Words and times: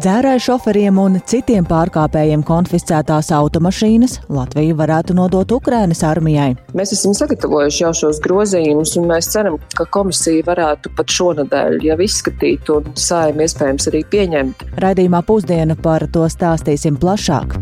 dzērāju 0.00 0.40
šoferiem 0.40 0.98
un 1.00 1.18
citiem 1.28 1.66
pārkāpējiem 1.68 2.42
konfiscētās 2.46 3.30
automašīnas 3.36 4.16
Latviju 4.32 4.76
varētu 4.78 5.16
nodot 5.18 5.52
Ukrainas 5.52 6.00
armijai. 6.06 6.54
Mēs 6.76 6.94
esam 6.96 7.12
sagatavojuši 7.16 7.82
jau 7.84 7.92
šos 8.02 8.22
grozījumus, 8.24 8.94
un 9.00 9.10
mēs 9.10 9.28
ceram, 9.34 9.58
ka 9.76 9.84
komisija 9.92 10.46
varētu 10.48 10.94
pat 10.96 11.12
šonadēļ 11.16 11.78
jau 11.90 11.98
izskatīt 12.06 12.72
un 12.72 12.88
sājumi 12.96 13.44
iespējams 13.44 13.90
arī 13.92 14.02
pieņemt. 14.14 14.64
Radījumā 14.86 15.20
pusdiena 15.28 15.76
par 15.76 16.06
to 16.14 16.24
stāstīsim 16.32 16.96
plašāk. 17.00 17.58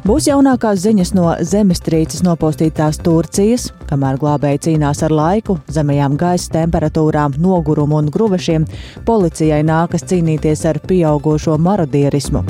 Būs 0.00 0.30
jaunākās 0.30 0.80
ziņas 0.80 1.10
no 1.12 1.26
zemestrīces 1.44 2.22
nopostītās 2.24 3.02
Turcijas, 3.04 3.66
kamēr 3.90 4.16
glābēji 4.22 4.62
cīnās 4.66 5.02
ar 5.04 5.12
laiku, 5.12 5.58
zemajām 5.68 6.16
gaisa 6.20 6.54
temperatūrām, 6.54 7.36
nogurumu 7.36 7.98
un 8.00 8.08
gruvešiem, 8.12 8.64
policijai 9.04 9.60
nākas 9.68 10.06
cīnīties 10.08 10.64
ar 10.70 10.80
pieaugušo 10.88 11.58
marodierismu. 11.60 12.44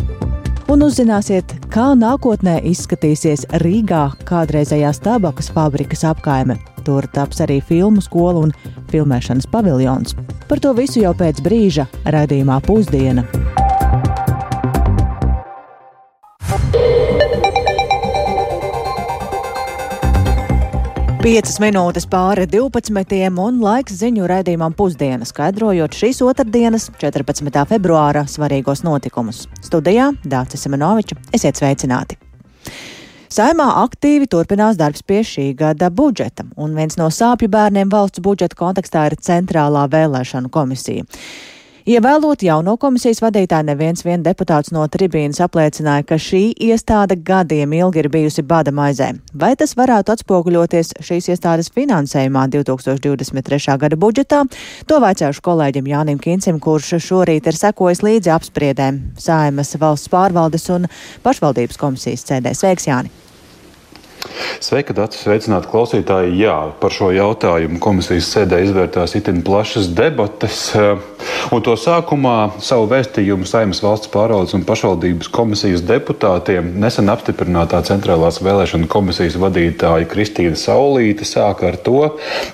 Un 0.70 0.84
uzzināsiet, 0.86 1.56
kā 1.74 1.88
nākotnē 1.98 2.60
izskatīsies 2.70 3.48
Rīgā 3.64 4.04
kādreizējās 4.28 5.02
tabakas 5.02 5.50
fabrikas 5.50 6.06
apkaime. 6.06 6.60
Tur 6.86 7.08
taps 7.10 7.42
arī 7.42 7.58
filmu 7.66 8.04
skola 8.04 8.46
un 8.46 8.54
filmēšanas 8.92 9.50
paviljons. 9.50 10.14
Par 10.46 10.62
to 10.62 10.70
visu 10.78 11.02
jau 11.02 11.16
pēc 11.18 11.42
brīža 11.42 11.88
raidījumā 12.06 12.60
pusdiena. 12.68 13.26
Piecas 21.20 21.58
minūtes 21.60 22.06
pāri 22.08 22.46
12. 22.48 23.26
un 23.44 23.58
laiks 23.60 23.98
ziņu 24.00 24.24
raidījumam 24.24 24.72
pusdiena, 24.72 25.26
skaidrojot 25.28 25.92
šīs 25.92 26.22
otrdienas, 26.24 26.86
14. 26.96 27.50
februāra 27.68 28.22
svarīgos 28.24 28.80
notikumus. 28.86 29.42
Studijā 29.60 30.06
Dācis 30.24 30.64
Semenoviča, 30.64 31.18
esiet 31.36 31.60
sveicināti! 31.60 32.16
Saimā 33.28 33.66
aktīvi 33.82 34.30
turpinās 34.32 34.80
darbs 34.80 35.04
pie 35.04 35.20
šī 35.20 35.44
gada 35.60 35.92
budžeta, 35.92 36.48
un 36.56 36.72
viens 36.72 36.96
no 36.96 37.10
sāpju 37.12 37.52
bērniem 37.52 37.92
valsts 37.92 38.24
budžeta 38.24 38.56
kontekstā 38.56 39.04
ir 39.10 39.20
Centrālā 39.20 39.84
vēlēšanu 39.92 40.48
komisija. 40.48 41.04
Ievēlot 41.90 42.44
jauno 42.46 42.76
komisijas 42.78 43.18
vadītāju, 43.18 43.66
neviens 43.66 44.04
vien 44.06 44.22
deputāts 44.22 44.70
no 44.70 44.84
tribīnas 44.86 45.40
apliecināja, 45.42 46.04
ka 46.06 46.18
šī 46.22 46.52
iestāde 46.68 47.16
gadiem 47.26 47.72
ilgi 47.74 47.98
ir 48.04 48.08
bijusi 48.14 48.44
bada 48.46 48.70
maizē. 48.70 49.08
Vai 49.34 49.56
tas 49.58 49.72
varētu 49.74 50.12
atspoguļoties 50.14 50.92
šīs 51.02 51.26
iestādes 51.32 51.72
finansējumā 51.74 52.44
2023. 52.52 53.74
gada 53.82 53.98
budžetā? 53.98 54.44
To 54.86 55.00
vaicāšu 55.02 55.42
kolēģim 55.48 55.88
Jānim 55.90 56.20
Kincim, 56.22 56.60
kurš 56.62 56.92
šorīt 57.08 57.48
ir 57.50 57.58
sekojis 57.58 58.04
līdzi 58.06 58.36
apspriedēm 58.36 59.00
Saimas 59.18 59.74
valsts 59.82 60.12
pārvaldes 60.14 60.70
un 60.70 60.86
pašvaldības 61.26 61.80
komisijas 61.80 62.22
sēdē. 62.28 62.54
Sveiks, 62.54 62.86
Jāni! 62.86 63.10
Sveika, 64.60 64.92
Dārts! 64.96 65.22
Sveicināti 65.24 65.70
klausītāji! 65.72 66.34
Jā, 66.42 66.54
par 66.80 66.92
šo 66.94 67.10
jautājumu 67.14 67.80
komisijas 67.82 68.28
sēdē 68.34 68.60
izvērtās 68.66 69.16
itin 69.18 69.40
plašas 69.46 69.88
debates. 69.96 70.66
Un 71.48 71.62
to 71.64 71.72
sākumā 71.80 72.60
savu 72.62 72.86
vēstījumu 72.90 73.48
Saimnes 73.48 73.80
valsts 73.82 74.10
pārvaldes 74.12 74.52
un 74.54 74.64
pašvaldības 74.68 75.30
komisijas 75.32 75.82
deputātiem 75.88 76.74
nesen 76.82 77.08
apstiprinātā 77.10 77.80
centrālās 77.88 78.40
vēlēšana 78.44 78.88
komisijas 78.92 79.38
vadītāja 79.40 80.08
Kristīna 80.10 80.58
Saulīte 80.60 81.24
sāka 81.26 81.70
ar 81.70 81.78
to, 81.80 82.02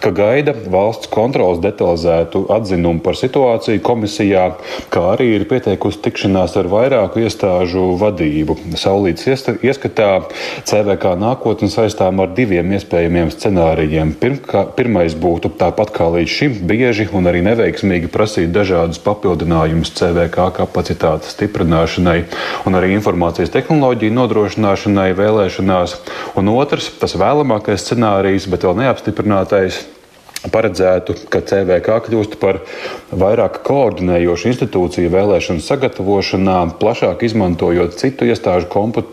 ka 0.01 0.13
gaida 0.17 0.55
valsts 0.73 1.11
kontrolas 1.13 1.61
detalizētu 1.65 2.47
atzinumu 2.57 3.03
par 3.05 3.19
situāciju 3.19 3.83
komisijā, 3.85 4.47
kā 4.95 5.03
arī 5.17 5.33
ir 5.41 5.47
pieteikusi 5.51 6.01
tikšanās 6.07 6.57
ar 6.61 6.71
vairāku 6.71 7.25
iestāžu 7.27 7.89
vadību. 8.01 8.59
Saulītes 8.79 9.27
ieskatā 9.67 10.11
CVK 10.69 11.17
nākotnes 11.21 11.77
saistām 11.77 12.23
ar 12.23 12.33
diviem 12.39 12.73
iespējamiem 12.79 13.35
scenārijiem. 13.35 14.15
Pirmkā, 14.23 14.67
pirmais 14.79 15.19
būtu 15.19 15.53
tāpat 15.59 15.93
kā 15.97 16.09
līdz 16.17 16.39
šim 16.39 16.59
bieži 16.71 17.11
un 17.17 17.29
arī 17.29 17.43
neveiksmīgi 17.51 18.13
prasīt 18.13 18.55
dažādus 18.77 19.01
papildinājumus 19.01 19.93
CVK 19.97 20.51
kapacitātes 20.61 21.33
stiprināšanai 21.35 22.19
un 22.69 22.77
arī 22.77 22.93
informācijas 22.97 23.53
tehnoloģiju 23.55 24.15
nodrošināšanai 24.17 25.11
vēlēšanās. 25.17 25.97
Un 26.37 26.53
otrs, 26.53 26.91
tas 27.01 27.17
vēlamākais 27.17 27.87
scenārijs, 27.87 28.49
bet 28.53 28.67
vēl 28.69 28.77
neapstiprinātais 28.85 29.85
paredzētu, 30.53 31.17
ka 31.33 31.41
CVK 31.47 32.01
kļūst 32.07 32.37
par 32.43 32.61
vairāk 33.11 33.61
koordinējošu 33.67 34.51
institūciju 34.53 35.11
vēlēšanu 35.13 35.63
sagatavošanā, 35.65 36.59
plašāk 36.81 37.25
izmantojot 37.27 37.97
citu 38.01 38.29
iestāžu 38.29 38.69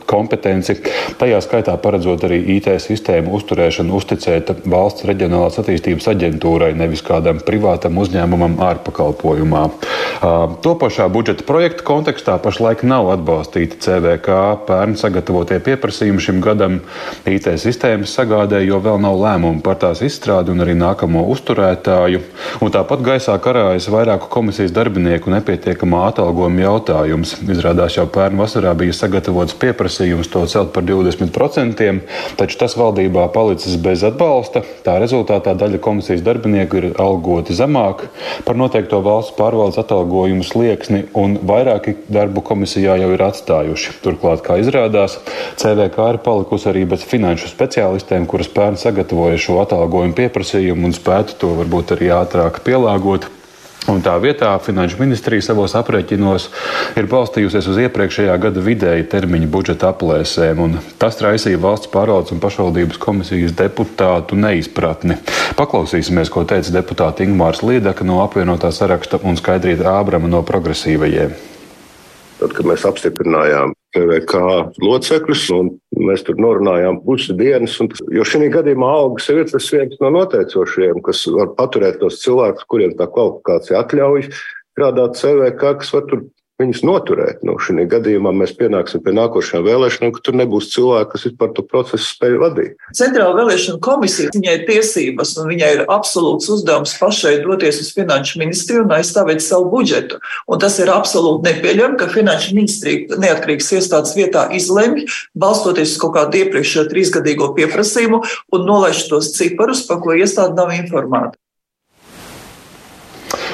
kompetenci, 0.09 0.77
tajā 1.21 1.41
skaitā 1.45 1.75
paredzot 1.81 2.25
arī 2.27 2.39
IT 2.57 2.69
sistēmu 2.83 3.33
uzturēšanu 3.37 3.95
uzticēta 3.97 4.57
valsts 4.69 5.07
reģionālās 5.09 5.59
attīstības 5.61 6.09
aģentūrai, 6.13 6.73
nevis 6.77 7.03
kādam 7.05 7.41
privātam 7.43 7.99
uzņēmumam 8.01 8.59
ārpakalpojumā. 8.63 9.63
Topošā 10.63 11.09
budžeta 11.13 11.45
projekta 11.47 11.85
kontekstā 11.87 12.37
pašlaik 12.43 12.85
nav 12.87 13.11
atbalstīti 13.15 13.79
CVK 13.83 14.39
pērn 14.67 14.97
sagatavotie 14.99 15.59
pieprasījumi 15.63 16.23
šim 16.23 16.41
gadam 16.43 16.79
IT 17.29 17.49
sistēmas 17.61 18.13
sagādē, 18.15 18.61
jo 18.65 18.79
vēl 18.83 19.01
nav 19.03 19.19
lēmumu 19.19 19.63
par 19.65 19.79
tās 19.81 20.03
izstrādi 20.05 20.53
un 20.53 20.63
arī 20.63 20.75
nākamo 20.79 21.22
uzturētāju, 21.31 22.21
un 22.63 22.73
tāpat 22.73 23.03
gaisā 23.05 23.35
karājas 23.43 23.89
vairāku 23.91 24.29
komisijas 24.33 24.73
darbinieku 24.75 25.31
nepietiekamā 25.33 26.07
atalgojuma 26.11 26.65
jautājums. 26.65 27.35
Izrādās 27.43 27.97
jau 27.97 28.05
pērn 28.11 28.39
vasarā 28.39 28.73
bija 28.77 28.95
sagatavots 28.97 29.57
pieprasījums 29.61 30.31
to 30.33 30.43
celt 30.51 30.73
par 30.75 30.85
20%, 30.87 31.89
taču 32.39 32.59
tas 32.59 32.77
valdībā 32.79 33.27
palicis 33.35 33.77
bez 33.81 34.03
atbalsta. 34.07 34.63
Tā 34.85 34.97
rezultātā 35.03 35.55
daļa 35.59 35.81
komisijas 35.83 36.23
darbinieku 36.25 36.79
ir 36.79 36.89
algoti 37.01 37.55
zemāk 37.57 38.07
par 38.47 38.59
noteikto 38.59 39.01
valsts 39.05 39.35
pārvaldes 39.37 39.79
atalgojumu 39.81 40.45
slieksni, 40.47 41.05
un 41.17 41.37
vairāki 41.47 41.95
darbu 42.11 42.43
komisijā 42.45 42.97
jau 43.01 43.11
ir 43.13 43.23
atstājuši. 43.25 43.97
Turklāt, 44.03 44.43
kā 44.45 44.57
izrādās, 44.61 45.19
CVK 45.61 46.09
ir 46.13 46.19
palikusi 46.25 46.69
arī 46.71 46.85
bez 46.89 47.05
finanšu 47.07 47.49
speciālistiem, 47.51 48.27
kuras 48.29 48.49
pērn 48.53 48.79
sagatavoja 48.79 49.39
šo 49.41 49.59
atalgojumu 49.63 50.15
pieprasījumu 50.17 50.89
un 50.89 50.95
spētu 51.03 51.39
to 51.43 51.53
varbūt 51.59 51.97
arī 51.97 52.11
ātrāk 52.15 52.63
pielāgot. 52.63 53.29
Un 53.91 53.99
tā 53.99 54.13
vietā 54.23 54.53
Finanšu 54.63 54.95
ministrija 55.01 55.43
savos 55.43 55.73
aprēķinos 55.75 56.45
ir 56.95 57.09
balstījusies 57.11 57.67
uz 57.67 57.81
iepriekšējā 57.83 58.37
gada 58.45 58.63
vidēja 58.63 59.09
termiņa 59.11 59.49
budžeta 59.51 59.89
aplēsēm, 59.91 60.61
un 60.63 60.77
tas 61.01 61.19
raisīja 61.19 61.59
valsts 61.59 61.91
pārvaldes 61.91 62.31
un 62.31 62.39
pašvaldības 62.43 63.01
komisijas 63.03 63.51
deputātu 63.59 64.39
neizpratni. 64.39 65.19
Paklausīsimies, 65.59 66.31
ko 66.31 66.47
teica 66.47 66.77
deputāta 66.79 67.27
Ingmārs 67.27 67.59
Līdaka 67.59 68.07
no 68.07 68.21
apvienotā 68.23 68.71
saraksta 68.71 69.19
un 69.27 69.35
Skaidrīta 69.35 69.97
Ābrama 69.97 70.31
no 70.31 70.45
progresīvajiem. 70.47 71.52
Tad, 72.39 72.53
kad 72.57 72.67
mēs 72.67 72.83
apstiprinājām 72.87 73.73
PVK 73.93 74.41
locekļus, 74.81 75.43
un 75.53 75.69
mēs 76.09 76.25
tur 76.27 76.39
norunājām 76.41 76.99
pusi 77.05 77.35
dienas. 77.37 77.77
Tas, 77.77 78.01
jo 78.13 78.25
šī 78.27 78.49
gadījumā 78.53 78.89
algas 78.97 79.29
ir 79.31 79.43
tas 79.51 79.69
viens 79.73 79.99
no 80.01 80.11
noteicošajiem, 80.17 81.01
kas 81.05 81.25
var 81.35 81.53
paturēt 81.59 82.01
tos 82.01 82.21
cilvēkus, 82.23 82.67
kuriem 82.69 82.95
tā 82.99 83.07
kvalifikācija 83.11 83.83
atļauj 83.83 84.27
strādāt 84.73 85.19
CVK, 85.19 85.75
kas 85.83 85.93
var 85.93 86.07
tur 86.09 86.25
viņus 86.63 86.83
noturēt. 86.87 87.43
Nu, 87.45 87.55
šī 87.61 87.85
gadījumā 87.91 88.33
mēs 88.35 88.55
pienāksim 88.57 89.03
pie 89.03 89.13
nākošajām 89.17 89.65
vēlēšanām, 89.67 90.13
ka 90.15 90.23
tur 90.25 90.37
nebūs 90.39 90.71
cilvēki, 90.73 91.11
kas 91.13 91.25
vispār 91.27 91.51
to 91.55 91.65
procesu 91.67 92.05
spēj 92.07 92.37
vadīt. 92.41 92.77
Centrāla 92.97 93.37
vēlēšana 93.41 93.81
komisija, 93.83 94.31
viņai 94.35 94.55
ir 94.59 94.65
tiesības 94.69 95.35
un 95.41 95.51
viņai 95.51 95.71
ir 95.77 95.83
absolūts 95.93 96.49
uzdevums 96.53 96.95
pašai 97.01 97.35
doties 97.43 97.81
uz 97.83 97.91
finanšu 97.97 98.41
ministriju 98.41 98.85
un 98.85 98.95
aizstāvēt 98.97 99.43
savu 99.45 99.69
budžetu. 99.73 100.19
Un 100.47 100.63
tas 100.63 100.79
ir 100.81 100.91
absolūti 100.93 101.49
nepieļaujami, 101.49 101.99
ka 101.99 102.09
finanšu 102.13 102.57
ministrija 102.57 103.21
neatkarīgas 103.23 103.71
iestādes 103.79 104.15
vietā 104.17 104.47
izlemj, 104.55 105.07
balstoties 105.37 105.95
uz 105.95 106.01
kaut 106.01 106.15
kādu 106.17 106.43
iepriekšējo 106.43 106.89
trīsgadīgo 106.91 107.53
pieprasījumu 107.57 108.23
un 108.55 108.67
nolaiž 108.67 109.05
tos 109.11 109.33
ciparus, 109.37 109.85
par 109.89 110.03
ko 110.03 110.17
iestāde 110.17 110.57
nav 110.57 110.73
informēta. 110.75 111.37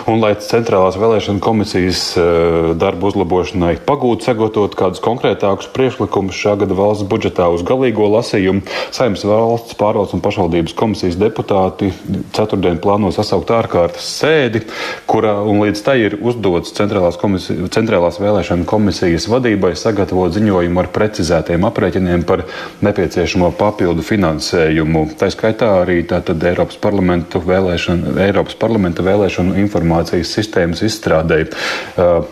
Un, 0.10 0.18
lai 0.24 0.32
centrālās 0.42 0.96
vēlēšana 0.98 1.42
komisijas 1.44 2.00
eh, 2.18 2.72
darbu 2.82 3.12
uzlabošanai 3.12 3.76
pagūtu 3.86 4.26
sagatavot 4.26 4.74
kādus 4.78 5.02
konkrētākus 5.06 5.68
priekšlikumus 5.76 6.38
šā 6.40 6.56
gada 6.64 6.74
valsts 6.74 7.06
budžetā 7.10 7.46
uz 7.54 7.62
galīgo 7.68 8.08
lasījumu, 8.16 8.64
Saimnes 8.96 9.22
valsts 9.30 9.78
pārvaldes 9.78 10.16
un 10.18 10.24
pašvaldības 10.26 10.74
komisijas 10.80 11.18
deputāti 11.20 11.92
ceturtdien 12.34 12.80
plāno 12.82 13.12
sasaukt 13.14 13.54
ārkārtas 13.54 14.08
sēdi, 14.24 14.64
kurā 15.10 15.36
līdz 15.46 15.84
tai 15.86 16.00
ir 16.08 16.18
uzdots 16.18 16.74
centrālās, 16.80 17.20
komisija, 17.22 17.70
centrālās 17.76 18.18
vēlēšana 18.24 18.66
komisijas 18.70 19.30
vadībai 19.30 19.76
sagatavot 19.78 20.34
ziņojumu 20.34 20.82
ar 20.82 20.90
precizētiem 20.96 21.70
aprēķiniem 21.70 22.26
par 22.26 22.48
nepieciešamo 22.82 23.52
papildu 23.62 24.08
finansējumu. 24.10 25.06
Tā 25.22 25.30
skaitā 25.36 25.76
arī 25.84 26.02
Eiropas 26.10 26.82
parlamenta 26.82 27.44
vēlēšana, 27.46 28.18
Eiropas 28.26 28.58
parlamenta 28.58 29.06
vēlēšanu 29.06 29.60
informāciju 29.68 29.99
informācijas 30.00 30.32
sistēmas 30.34 30.82
izstrādēji. 30.86 31.50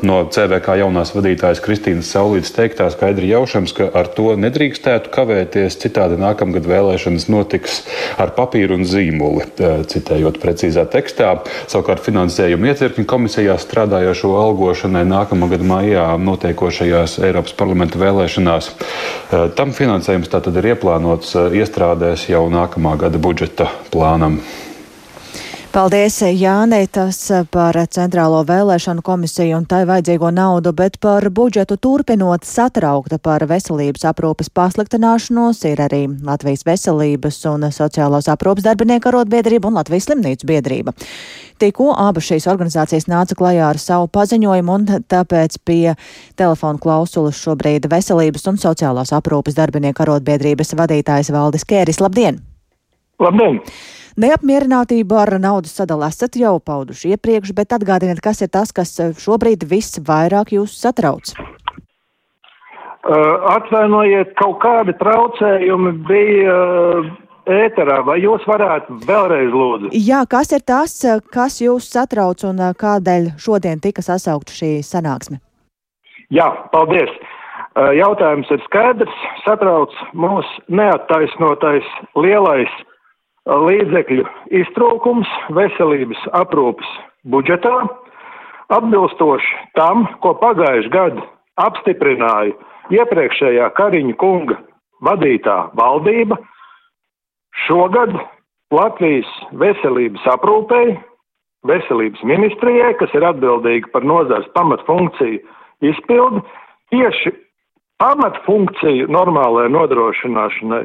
No 0.06 0.20
CVK 0.32 0.78
jaunās 0.82 1.14
vadītājas 1.16 1.62
Kristīnas 1.64 2.12
Saulītas 2.14 2.54
teiktā 2.56 2.90
skaidri 2.92 3.32
jaušams, 3.32 3.74
ka 3.76 3.90
ar 3.94 4.08
to 4.08 4.36
nedrīkstētu 4.40 5.12
kavēties, 5.12 5.78
citādi 5.82 6.18
nākamgad 6.20 6.68
vēlēšanas 6.68 7.28
notiks 7.30 7.82
ar 8.18 8.34
papīru 8.38 8.78
un 8.78 8.86
zīmoli, 8.88 9.48
citējot 9.58 10.40
precīzā 10.42 10.88
tekstā. 10.92 11.42
Savukārt 11.68 12.04
finansējuma 12.06 12.72
iecirkņu 12.72 13.08
komisijā 13.08 13.58
strādājošo 13.60 14.34
algošanai 14.38 15.04
nākamā 15.08 15.52
gada 15.52 15.68
maijā 15.68 16.06
notiekošajās 16.22 17.20
Eiropas 17.28 17.58
parlamenta 17.58 18.00
vēlēšanās. 18.02 18.72
Tam 19.58 19.76
finansējums 19.76 20.32
tātad 20.32 20.56
ir 20.62 20.72
ieplānots 20.74 21.36
iestrādēs 21.36 22.30
jau 22.32 22.48
nākamā 22.54 22.96
gada 23.02 23.20
budžeta 23.22 23.72
plānam. 23.92 24.40
Paldies, 25.68 26.22
Jānei, 26.22 26.86
tas 26.88 27.18
par 27.52 27.76
Centrālo 27.92 28.40
vēlēšanu 28.48 29.04
komisiju 29.04 29.58
un 29.60 29.66
tai 29.68 29.82
vajadzīgo 29.90 30.30
naudu, 30.32 30.72
bet 30.74 30.96
par 31.04 31.28
budžetu 31.34 31.76
turpinot 31.82 32.48
satraukta 32.48 33.20
par 33.20 33.44
veselības 33.50 34.06
aprūpes 34.08 34.48
pasliktināšanos 34.56 35.60
ir 35.68 35.82
arī 35.84 36.00
Latvijas 36.24 36.64
veselības 36.68 37.42
un 37.52 37.68
sociālās 37.76 38.30
aprūpes 38.32 38.64
darbinieku 38.64 39.12
arotbiedrība 39.12 39.68
un 39.68 39.76
Latvijas 39.80 40.08
slimnīcu 40.08 40.48
biedrība. 40.48 40.96
Tikko 41.60 41.92
abas 42.00 42.30
šīs 42.30 42.48
organizācijas 42.48 43.10
nāca 43.12 43.36
klajā 43.36 43.68
ar 43.68 43.82
savu 43.82 44.08
paziņojumu, 44.16 44.80
un 44.80 45.04
tāpēc 45.12 45.60
pie 45.68 45.98
telefona 46.40 46.80
klausulas 46.80 47.44
šobrīd 47.44 47.90
veselības 47.92 48.48
un 48.54 48.64
sociālās 48.64 49.12
aprūpes 49.20 49.60
darbinieku 49.60 50.08
arotbiedrības 50.08 50.78
vadītājs 50.80 51.34
Valdis 51.36 51.68
Kēris. 51.68 52.00
Labdien! 52.00 52.40
Labdien! 53.20 53.60
Neapmierinātību 54.18 55.14
ar 55.14 55.30
naudas 55.38 55.76
sadalu 55.78 56.08
esat 56.08 56.40
jau 56.42 56.56
pauduši 56.58 57.12
iepriekš, 57.14 57.52
bet 57.54 57.76
atgādiniet, 57.76 58.18
kas 58.26 58.42
ir 58.42 58.50
tas, 58.50 58.72
kas 58.74 58.96
eh, 58.98 59.12
šobrīd 59.14 59.68
visvairāk 59.70 60.56
jūs 60.56 60.74
satrauc? 60.74 61.36
Uh, 63.08 63.46
atvainojiet, 63.54 64.34
kaut 64.42 64.58
kādi 64.64 64.96
traucējumi 64.98 65.94
bija 66.10 66.56
uh, 66.56 67.12
ēterā, 67.60 68.00
vai 68.10 68.18
jūs 68.24 68.42
varētu 68.50 68.98
vēlreiz 69.06 69.54
lūdzu? 69.54 69.94
Jā, 69.94 70.24
kas 70.26 70.50
ir 70.58 70.66
tas, 70.66 70.98
kas 71.30 71.62
jūs 71.62 71.86
satrauc 71.94 72.42
un 72.50 72.66
kādēļ 72.82 73.36
šodien 73.38 73.86
tika 73.86 74.02
sasaukta 74.02 74.58
šī 74.58 74.74
sanāksme? 74.82 75.38
Jā, 76.34 76.50
paldies. 76.74 77.14
Jautājums 77.78 78.50
ir 78.50 78.60
skaidrs. 78.66 79.24
Satrauc 79.46 79.94
mūs 80.18 80.50
neattaisnotais 80.74 81.86
lielais 82.18 82.74
līdzekļu 83.48 84.26
iztrūkums 84.62 85.30
veselības 85.56 86.20
aprūpas 86.36 86.90
budžetā, 87.32 87.76
atbilstoši 88.76 89.54
tam, 89.80 90.06
ko 90.24 90.34
pagājuši 90.42 90.92
gadu 90.92 91.24
apstiprināja 91.64 92.56
iepriekšējā 92.94 93.70
Kariņa 93.78 94.16
kunga 94.20 94.58
vadītā 95.04 95.58
valdība, 95.80 96.38
šogad 97.68 98.16
Latvijas 98.74 99.30
veselības 99.56 100.26
aprūpei, 100.28 100.98
veselības 101.68 102.24
ministrijai, 102.28 102.94
kas 103.00 103.14
ir 103.16 103.26
atbildīga 103.28 103.92
par 103.94 104.06
nozars 104.08 104.48
pamatfunkciju 104.56 105.40
izpildi, 105.88 106.44
tieši 106.92 107.32
pamatfunkciju 108.02 109.08
normālajai 109.14 109.74
nodrošināšanai 109.74 110.84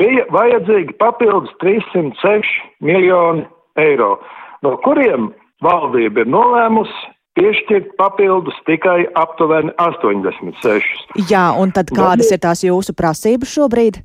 bija 0.00 0.26
vajadzīgi 0.32 0.96
papildus 1.00 1.52
306 1.64 2.52
miljoni 2.84 3.46
eiro, 3.80 4.16
no 4.64 4.76
kuriem 4.84 5.30
valdība 5.64 6.24
ir 6.24 6.32
nolēmusi 6.32 7.12
piešķirt 7.38 7.94
papildus 7.96 8.56
tikai 8.68 9.06
aptuveni 9.16 9.72
86. 9.80 11.06
Jā, 11.30 11.48
un 11.56 11.72
tad 11.72 11.92
kādas 11.94 12.32
ir 12.34 12.42
tās 12.42 12.64
jūsu 12.66 12.92
prasības 12.96 13.54
šobrīd? 13.56 14.02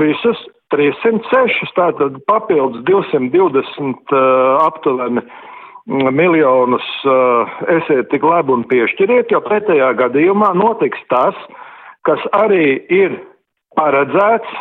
Visas 0.00 0.40
306, 0.72 1.74
tātad 1.76 2.20
papildus 2.30 2.84
220 2.88 4.14
uh, 4.14 4.62
aptuveni 4.64 5.24
miljonus 5.88 6.86
uh, 7.08 7.50
esiet 7.78 8.10
tik 8.12 8.24
labi 8.26 8.52
un 8.52 8.64
piešķiriet, 8.68 9.32
jo 9.32 9.40
pretējā 9.44 9.92
gadījumā 9.98 10.52
notiks 10.58 11.00
tas, 11.12 11.36
kas 12.08 12.20
arī 12.36 12.80
ir 12.92 13.16
paredzēts 13.78 14.58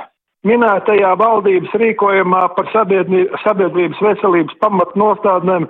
minētajā 0.48 1.12
valdības 1.20 1.74
rīkojumā 1.82 2.44
par 2.56 2.70
sabiedrības 2.72 4.02
veselības 4.04 4.56
pamatnostādnēm 4.64 5.68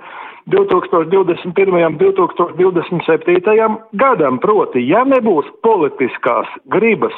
2021. 0.50 1.86
un 1.86 1.98
2027. 1.98 3.68
gadam. 3.98 4.38
Proti, 4.42 4.84
ja 4.86 5.02
nebūs 5.04 5.50
politiskās 5.66 6.48
gribas 6.70 7.14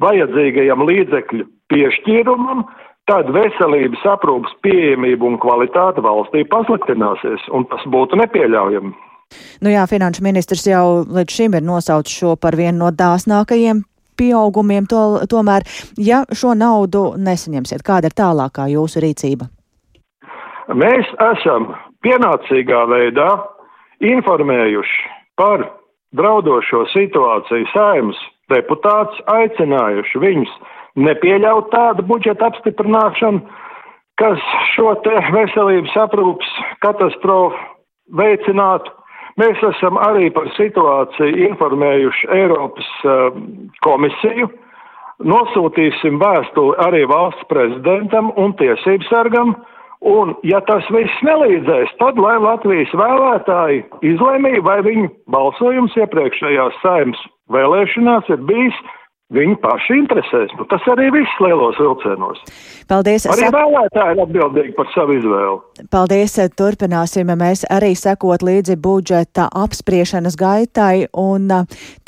vajadzīgajam 0.00 0.84
līdzekļu 0.88 1.48
piešķīrumam, 1.72 2.64
tad 3.10 3.30
veselības 3.34 4.02
aprūpas 4.06 4.54
pieejamība 4.64 5.26
un 5.26 5.38
kvalitāte 5.42 6.02
valstī 6.04 6.44
pasliktināsies, 6.50 7.46
un 7.50 7.66
tas 7.70 7.82
būtu 7.90 8.18
nepieļaujami. 8.22 8.92
Nu 9.62 9.70
jā, 9.70 9.84
finanšu 9.90 10.24
ministrs 10.26 10.66
jau 10.66 11.02
līdz 11.06 11.36
šim 11.36 11.56
ir 11.58 11.66
nosaucis 11.66 12.22
šo 12.22 12.34
par 12.40 12.56
vienu 12.58 12.84
no 12.84 12.90
dāsnākajiem 12.94 13.84
pieaugumiem, 14.20 14.86
to, 14.90 15.22
tomēr, 15.30 15.64
ja 15.96 16.24
šo 16.36 16.54
naudu 16.58 17.14
nesaņemsiet, 17.16 17.84
kāda 17.86 18.10
ir 18.10 18.16
tālākā 18.18 18.66
jūsu 18.72 19.02
rīcība? 19.04 19.48
Mēs 20.76 21.08
esam 21.32 21.70
pienācīgā 22.04 22.82
veidā 22.90 23.30
informējuši 24.06 25.08
par 25.40 25.64
draudošo 26.16 26.84
situāciju 26.92 27.70
saimnes 27.72 28.20
deputāts, 28.52 29.18
aicinājuši 29.30 30.22
viņus 30.22 30.52
nepieļaut 30.98 31.70
tādu 31.74 32.04
budžeta 32.06 32.50
apstiprināšanu, 32.50 33.42
kas 34.20 34.40
šo 34.74 34.94
te 35.04 35.14
veselības 35.34 35.94
aprūpas 36.02 36.50
katastrofu 36.84 37.60
veicinātu. 38.16 38.92
Mēs 39.40 39.60
esam 39.64 39.96
arī 40.02 40.28
par 40.34 40.50
situāciju 40.56 41.46
informējuši 41.48 42.28
Eiropas 42.34 42.88
uh, 43.06 43.30
komisiju. 43.86 44.50
Nosūtīsim 45.20 46.18
vēstuli 46.20 46.76
arī 46.80 47.04
valsts 47.08 47.46
prezidentam 47.48 48.32
un 48.40 48.54
tiesību 48.56 49.06
sargam, 49.08 49.54
un 50.00 50.32
ja 50.48 50.62
tas 50.68 50.86
viss 50.92 51.24
nelīdzēs, 51.24 51.92
tad 52.00 52.20
lai 52.20 52.38
Latvijas 52.40 52.92
vēlētāji 52.96 53.82
izlēmīja, 54.12 54.64
vai 54.64 54.78
viņu 54.84 55.10
balsojums 55.32 55.96
iepriekšējās 56.00 56.80
saimnes 56.84 57.20
vēlēšanās 57.52 58.32
ir 58.32 58.40
bijis 58.48 58.80
Viņu 59.30 59.60
paši 59.62 59.94
interesēs. 59.94 60.50
Nu, 60.58 60.64
tas 60.66 60.82
arī 60.90 61.06
viss 61.14 61.36
lielos 61.38 61.76
vilcienos. 61.78 62.40
Paldies. 62.90 63.28
Arī 63.30 63.44
Sap... 63.46 63.54
vēlētāji 63.54 64.16
ir 64.16 64.22
atbildīgi 64.24 64.72
par 64.74 64.88
savu 64.90 65.14
izvēli. 65.14 65.84
Paldies. 65.94 66.34
Turpināsim 66.58 67.30
mēs 67.38 67.62
arī 67.70 67.92
sekot 67.94 68.42
līdzi 68.42 68.74
budžeta 68.82 69.46
apspriešanas 69.60 70.34
gaitai. 70.40 71.06
Un 71.14 71.46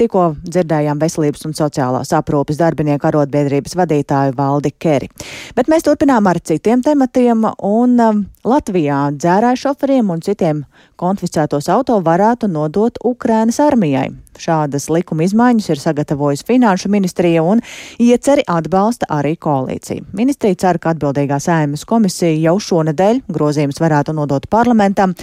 tikko 0.01 0.33
dzirdējām 0.43 0.99
veselības 1.03 1.47
un 1.47 1.55
sociālās 1.55 2.11
aprūpes 2.19 2.59
darbinieku 2.59 3.07
arotbiedrības 3.13 3.79
vadītāju 3.79 4.35
Valdi 4.41 4.75
Keri. 4.83 5.13
Bet 5.55 5.71
mēs 5.71 5.87
turpinām 5.87 6.27
ar 6.27 6.43
citiem 6.43 6.83
tematiem. 6.83 7.47
Un 7.63 8.27
Latvijā 8.43 9.05
dzērāju 9.15 9.63
šoferiem 9.69 10.11
un 10.11 10.27
citiem 10.27 10.67
konfiscētos 10.99 11.71
auto 11.71 12.03
varētu 12.03 12.51
nodot 12.51 12.99
Ukrainas 13.07 13.63
armijai. 13.63 14.11
Šādas 14.41 14.89
likuma 14.93 15.27
izmaiņas 15.27 15.71
ir 15.75 15.81
sagatavojusi 15.83 16.47
Finanšu 16.49 16.91
ministrija 16.93 17.43
un 17.45 17.63
ieceri 18.01 18.45
atbalsta 18.49 19.09
arī 19.13 19.35
koalīcija. 19.37 20.09
Ministrija 20.17 20.61
cer, 20.65 20.81
ka 20.83 20.95
atbildīgā 20.95 21.41
sēmas 21.43 21.85
komisija 21.89 22.35
jau 22.49 22.59
šonadēļ 22.61 23.25
grozījums 23.33 23.83
varētu 23.83 24.17
nodot 24.17 24.49
parlamentam. 24.53 25.17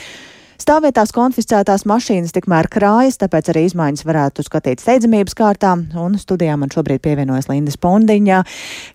Stāvvietās 0.60 1.14
konfiscētās 1.16 1.86
mašīnas 1.88 2.34
tikmēr 2.36 2.68
krājas, 2.72 3.16
tāpēc 3.22 3.48
arī 3.54 3.64
izmaiņas 3.70 4.04
varētu 4.04 4.44
skatīt 4.44 4.84
steidzamības 4.84 5.38
kārtā. 5.40 5.72
Un 5.96 6.18
studijā 6.20 6.58
man 6.60 6.72
šobrīd 6.74 7.00
pievienojas 7.06 7.48
Linda 7.48 7.72
Spondiņa, 7.72 8.42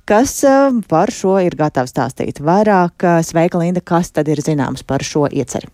kas 0.09 0.37
eh, 0.45 0.77
par 0.91 1.13
šo 1.15 1.39
ir 1.41 1.57
gatava 1.57 1.89
stāstīt 1.89 2.43
vairāk. 2.45 3.09
Sveika, 3.25 3.63
Linda, 3.63 3.81
kas 3.81 4.13
tad 4.13 4.29
ir 4.29 4.45
zināms 4.45 4.85
par 4.85 5.03
šo 5.07 5.25
ieceri? 5.33 5.73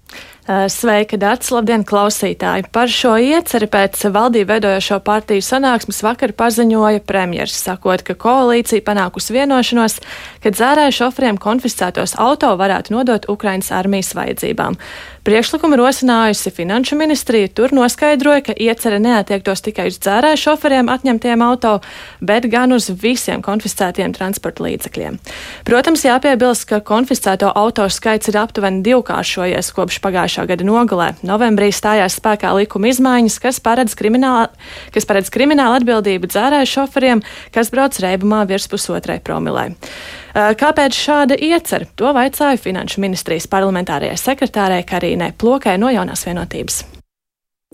Eh, 0.50 0.64
sveika, 0.66 1.14
Dārts! 1.14 1.52
Labdien, 1.54 1.84
klausītāji! 1.86 2.64
Par 2.74 2.90
šo 2.90 3.12
ieceri 3.22 3.68
pēc 3.70 4.00
valdību 4.10 4.48
veidojošo 4.48 4.96
partiju 5.06 5.44
sanāksmes 5.46 6.00
vakar 6.02 6.32
paziņoja 6.34 7.04
premjers, 7.06 7.54
sakot, 7.68 8.02
ka 8.02 8.16
koalīcija 8.18 8.82
panākusi 8.82 9.36
vienošanos, 9.36 10.00
ka 10.42 10.50
dzērāju 10.50 10.96
šoferiem 10.96 11.38
konfiscētos 11.38 12.16
auto 12.18 12.50
varētu 12.58 12.96
nodot 12.96 13.30
Ukrainas 13.30 13.70
armijas 13.70 14.10
vajadzībām. 14.18 14.80
Priekšlikumu 15.20 15.76
rosinājusi 15.76 16.50
Finanšu 16.56 16.96
ministrija 16.96 17.50
tur 17.52 17.74
noskaidroja, 17.76 18.40
ka 18.40 18.54
iecerē 18.56 18.96
neatiektos 19.04 19.60
tikai 19.66 19.90
uz 19.92 19.98
dzērāju 20.00 20.40
šoferiem 20.40 20.88
atņemtiem 20.90 21.44
auto, 21.44 21.76
bet 22.24 22.48
gan 22.50 22.72
uz 22.72 22.88
visiem 22.88 23.44
konfiscētiem 23.44 24.16
transporta 24.16 24.64
līdzekļiem. 24.64 25.20
Protams, 25.68 26.06
jāpiebilst, 26.08 26.66
ka 26.72 26.80
konfiscēto 26.80 27.52
auto 27.52 27.86
skaits 27.92 28.32
ir 28.32 28.40
aptuveni 28.40 28.80
divkāršojies 28.88 29.70
kopš 29.76 30.00
pagājušā 30.00 30.39
gada 30.48 30.66
nogalē. 30.66 31.10
Novembrī 31.26 31.70
stājās 31.74 32.18
spēkā 32.20 32.52
likuma 32.56 32.90
izmaiņas, 32.92 33.40
kas 33.42 33.60
paredz 33.64 33.96
kriminālu, 33.98 34.48
kas 34.94 35.08
paredz 35.08 35.32
kriminālu 35.32 35.80
atbildību 35.80 36.30
dzērāju 36.30 36.70
šoferiem, 36.76 37.24
kas 37.54 37.72
brauc 37.74 37.98
reibumā 38.02 38.44
virs 38.50 38.68
pusotrai 38.70 39.18
promilai. 39.24 39.72
Kāpēc 40.34 40.94
šāda 40.94 41.40
iecer? 41.42 41.88
To 41.98 42.14
vaicāju 42.14 42.62
Finanšu 42.62 43.02
ministrijas 43.02 43.50
parlamentārajai 43.50 44.16
sekretārei 44.20 44.84
Karīnai 44.86 45.32
Plokai 45.34 45.76
no 45.80 45.90
jaunās 45.90 46.26
vienotības. 46.28 46.84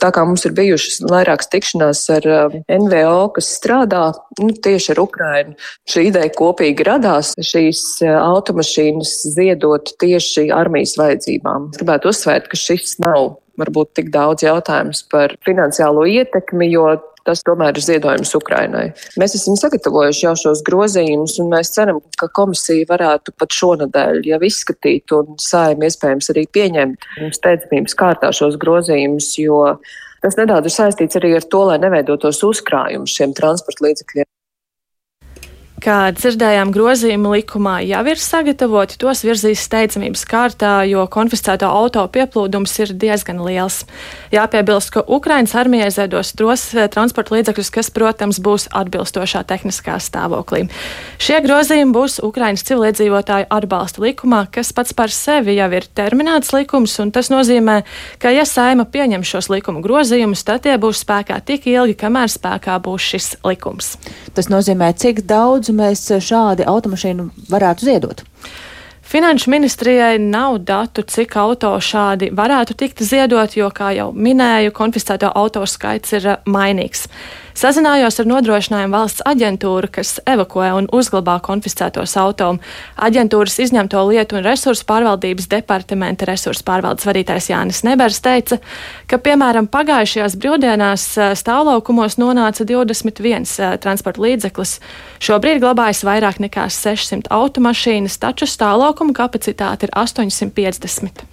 Tā 0.03 0.11
kā 0.13 0.27
mums 0.29 0.45
ir 0.45 0.53
bijušas 0.57 0.99
vairākas 1.09 1.49
tikšanās 1.53 2.03
ar 2.13 2.27
NVO, 2.69 3.31
kas 3.39 3.49
strādā 3.57 4.03
nu, 4.43 4.51
tieši 4.53 4.93
ar 4.93 5.01
Ukrainu, 5.01 5.57
šī 5.89 6.11
ideja 6.11 6.33
kopīgi 6.37 6.85
radās 6.85 7.33
šīs 7.41 8.03
automašīnas 8.05 9.15
ziedot 9.33 9.95
tieši 10.03 10.51
armijas 10.53 10.99
vajadzībām. 11.01 11.71
Es 11.73 11.81
gribētu 11.81 12.13
uzsvērt, 12.13 12.51
ka 12.53 12.61
šis 12.61 12.99
nav 13.01 13.39
varbūt 13.57 13.95
tik 13.97 14.13
daudz 14.13 14.45
jautājums 14.45 15.01
par 15.09 15.33
finansiālo 15.47 16.05
ietekmi, 16.13 16.69
jo 16.75 16.91
tas 17.27 17.43
tomēr 17.47 17.77
ir 17.77 17.85
ziedojums 17.85 18.35
Ukrainai. 18.39 18.87
Mēs 19.21 19.37
esam 19.39 19.59
sagatavojuši 19.59 20.27
jau 20.27 20.35
šos 20.45 20.63
grozījumus, 20.67 21.37
un 21.43 21.51
mēs 21.53 21.73
ceram, 21.75 22.01
ka 22.21 22.31
komisija 22.39 22.89
varētu 22.91 23.35
pat 23.39 23.57
šonadēļ 23.59 24.23
jau 24.31 24.41
izskatīt 24.49 25.15
un 25.17 25.37
saim 25.43 25.83
iespējams 25.87 26.33
arī 26.35 26.47
pieņemt 26.57 27.11
steidzamības 27.39 27.99
kārtā 27.99 28.33
šos 28.37 28.59
grozījumus, 28.63 29.33
jo 29.43 29.61
tas 30.23 30.39
nedaudz 30.39 30.71
ir 30.71 30.77
saistīts 30.77 31.19
arī 31.19 31.35
ar 31.39 31.51
to, 31.51 31.67
lai 31.71 31.81
neveidotos 31.83 32.43
uzkrājumus 32.47 33.19
šiem 33.19 33.35
transporta 33.37 33.89
līdzekļiem. 33.89 34.31
Kā 35.77 36.09
dzirdējām, 36.09 36.71
grozījumi 36.73 37.35
likumā 37.35 37.75
jau 37.85 38.01
ir 38.09 38.17
sagatavoti, 38.17 38.97
tos 38.97 39.21
virzīs 39.27 39.61
steidzamības 39.67 40.23
kārtā, 40.25 40.71
jo 40.89 41.03
konfiscēto 41.13 41.69
auto 41.69 42.01
pieplūdums 42.09 42.73
ir 42.81 42.95
diezgan 42.97 43.43
liels. 43.45 43.83
Jāpiebilst, 44.33 44.95
ka 44.95 45.03
Ukraiņas 45.05 45.53
armijai 45.61 45.91
ziedos 45.93 46.33
tos 46.39 46.65
eh, 46.73 46.89
transporta 46.89 47.37
līdzekļus, 47.37 47.71
kas, 47.75 47.91
protams, 47.93 48.41
būs 48.41 48.71
atbilstošā 48.73 49.43
tehniskā 49.51 49.99
stāvoklī. 50.01 50.63
Šie 51.21 51.43
grozījumi 51.45 51.93
būs 51.93 52.17
Ukraiņas 52.25 52.65
civiliedzīvotāju 52.71 53.51
atbalsta 53.53 54.01
likumā, 54.07 54.47
kas 54.57 54.73
pats 54.73 54.97
par 54.97 55.13
sevi 55.13 55.59
jau 55.59 55.69
ir 55.77 55.85
terminēts 55.93 56.57
likums, 56.57 56.97
un 57.05 57.13
tas 57.13 57.29
nozīmē, 57.29 57.83
ka, 58.23 58.33
ja 58.33 58.49
saima 58.49 58.89
pieņem 58.89 59.29
šos 59.29 59.53
likuma 59.53 59.85
grozījumus, 59.85 60.47
tad 60.49 60.65
tie 60.65 60.81
būs 60.81 61.05
spēkā 61.05 61.37
tik 61.45 61.69
ilgi, 61.69 62.01
kamēr 62.01 62.33
spēkā 62.33 62.81
būs 62.81 63.13
šis 63.13 63.31
likums. 63.45 63.99
Tas 64.33 64.49
nozīmē, 64.49 64.95
cik 64.97 65.27
daudz 65.29 65.66
daudz 65.67 65.75
mēs 65.75 66.23
šādi 66.23 66.67
automašīnu 66.67 67.31
varētu 67.51 67.85
ziedot? 67.85 68.23
Finanšu 69.07 69.51
ministrijai 69.51 70.19
nav 70.19 70.59
datu, 70.59 71.03
cik 71.03 71.37
auto 71.37 71.79
šādi 71.79 72.33
varētu 72.35 72.75
tikt 72.75 73.03
ziedot, 73.03 73.55
jo, 73.57 73.71
kā 73.71 73.95
jau 73.95 74.13
minēju, 74.13 74.73
konfiscēto 74.73 75.31
auto 75.33 75.65
skaits 75.67 76.13
ir 76.13 76.27
mainīgs. 76.47 77.07
Sazinājos 77.57 78.19
ar 78.21 78.27
nodrošinājumu 78.29 78.93
valsts 78.93 79.23
aģentūru, 79.25 79.89
kas 79.95 80.19
evakuē 80.29 80.75
un 80.77 80.89
uzglabā 80.93 81.39
konfiscētos 81.41 82.13
auto. 82.21 82.51
Aģentūras 83.01 83.55
izņemto 83.65 84.03
lietu 84.11 84.37
un 84.37 84.45
resursu 84.45 84.85
pārvaldības 84.85 85.49
departamenta 85.55 86.29
resursu 86.29 86.67
pārvaldes 86.69 87.09
vadītājs 87.09 87.49
Jānis 87.49 87.81
Nebers 87.89 88.21
teica, 88.21 88.59
ka, 89.09 89.17
piemēram, 89.25 89.71
pagājušajās 89.73 90.37
brīvdienās 90.43 91.07
eh, 91.17 91.33
stāvlaukumos 91.41 92.19
nonāca 92.21 92.69
21 92.69 93.49
eh, 93.49 93.79
transporta 93.81 94.21
līdzeklis. 94.27 94.77
Šobrīd 95.25 95.65
glabājas 95.65 96.05
vairāk 96.05 96.43
nekā 96.45 96.69
600 96.69 97.33
automašīnas, 97.33 98.21
taču 98.21 98.51
stāvlaukuma 98.53 99.17
kapacitāte 99.17 99.89
ir 99.89 99.97
850 99.97 101.25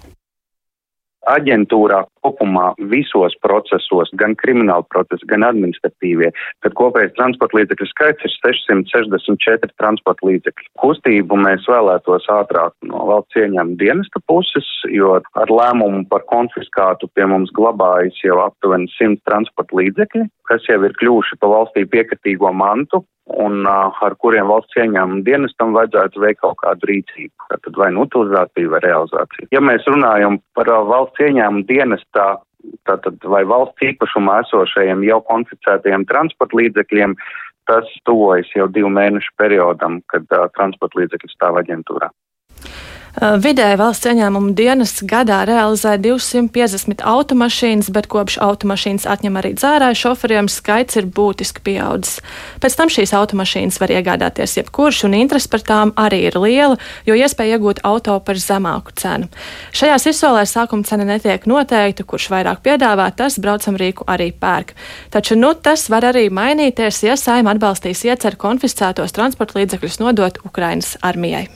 aģentūrā 1.24 2.02
kopumā 2.24 2.72
visos 2.90 3.36
procesos, 3.44 4.10
gan 4.20 4.36
krimināla 4.40 4.86
procesa, 4.92 5.26
gan 5.30 5.46
administratīvie, 5.46 6.30
tad 6.64 6.76
kopējais 6.78 7.14
transporta 7.18 7.60
līdzekļu 7.60 7.88
skaits 7.90 8.26
ir 8.26 8.34
664 8.40 9.72
transporta 9.80 10.28
līdzekļi. 10.30 10.70
Kustību 10.82 11.38
mēs 11.44 11.68
vēlētos 11.70 12.28
ātrāk 12.32 12.74
no 12.88 13.04
valsts 13.10 13.40
ieņēmuma 13.40 13.80
dienesta 13.80 14.22
puses, 14.30 14.68
jo 14.90 15.18
ar 15.20 15.54
lēmumu 15.60 16.04
par 16.10 16.26
konfiskātu 16.32 17.10
pie 17.14 17.28
mums 17.30 17.52
glabājas 17.56 18.18
jau 18.24 18.40
aptuveni 18.46 18.90
100 18.98 19.22
transporta 19.28 19.80
līdzekļi, 19.80 20.28
kas 20.50 20.70
jau 20.70 20.80
ir 20.84 20.96
kļuvuši 21.00 21.40
pa 21.40 21.50
valstī 21.52 21.84
piekatīgo 21.90 22.52
mantu, 22.56 23.04
un 23.26 23.64
uh, 23.64 24.02
ar 24.04 24.14
kuriem 24.20 24.48
valsts 24.50 24.76
ieņēmuma 24.76 25.24
dienestam 25.24 25.72
vajadzētu 25.76 26.20
veikt 26.20 26.42
kaut 26.42 26.58
kādu 26.60 26.90
rīcību, 26.90 27.48
tad 27.54 27.78
vai 27.80 27.90
nu 27.94 28.04
utilizāciju 28.04 28.72
vai 28.74 28.80
realizāciju. 28.84 29.48
Ja 29.54 29.62
mēs 29.64 29.86
runājam 29.88 30.38
par 30.56 30.68
uh, 30.68 30.84
valsts 30.90 31.24
ieņēmuma 31.24 31.64
dienestā, 32.14 32.40
tātad 32.86 33.18
vai 33.24 33.44
valsts 33.44 33.82
īpašumā 33.82 34.42
esošajiem 34.44 35.04
jau 35.04 35.20
konficētajiem 35.22 36.06
transporta 36.06 36.56
līdzekļiem, 36.56 37.14
tas 37.66 37.84
tuvojas 38.04 38.48
jau 38.54 38.68
divu 38.68 38.88
mēnešu 38.88 39.30
periodam, 39.36 40.02
kad 40.08 40.24
uh, 40.32 40.48
transporta 40.56 40.98
līdzekļi 41.00 41.30
stāv 41.32 41.58
aģentūrā. 41.60 42.10
Vidēji 43.14 43.76
valsts 43.78 44.08
ieņēmuma 44.10 44.56
dienests 44.58 45.04
gadā 45.06 45.44
realizē 45.46 45.92
250 46.02 47.04
automašīnas, 47.06 47.92
bet 47.94 48.08
kopš 48.10 48.40
automašīnas 48.42 49.06
atņem 49.06 49.38
arī 49.38 49.52
dzērāju 49.54 50.00
šoferiem, 50.00 50.48
skaits 50.50 50.98
ir 50.98 51.06
būtiski 51.06 51.62
pieaudzis. 51.62 52.18
Pēc 52.58 52.76
tam 52.80 52.90
šīs 52.90 53.14
automašīnas 53.14 53.78
var 53.78 53.94
iegādāties 53.94 54.56
jebkurš, 54.58 55.04
un 55.06 55.14
interesi 55.20 55.52
par 55.52 55.62
tām 55.62 55.94
arī 55.94 56.24
ir 56.26 56.40
liela, 56.42 56.80
jo 57.06 57.14
iespēja 57.14 57.54
iegūt 57.54 57.84
auto 57.86 58.18
par 58.18 58.40
zemāku 58.42 58.98
cenu. 58.98 59.30
Šajās 59.70 60.10
izsolēs 60.10 60.58
sākuma 60.58 60.82
cena 60.82 61.06
netiek 61.06 61.46
noteikta, 61.46 62.02
kurš 62.02 62.32
vairāk 62.34 62.66
piedāvā, 62.66 63.12
tas 63.14 63.38
braucam 63.38 63.78
rīku 63.78 64.10
arī 64.10 64.32
pērk. 64.34 64.74
Taču 65.14 65.38
nu, 65.38 65.54
tas 65.54 65.86
var 65.86 66.10
arī 66.10 66.26
mainīties, 66.34 67.04
ja 67.06 67.14
saima 67.14 67.54
atbalstīs 67.54 68.02
ieceru 68.10 68.42
konfiscētos 68.42 69.14
transporta 69.14 69.62
līdzekļus 69.62 70.02
nodot 70.02 70.42
Ukrainas 70.50 70.96
armijai. 70.98 71.46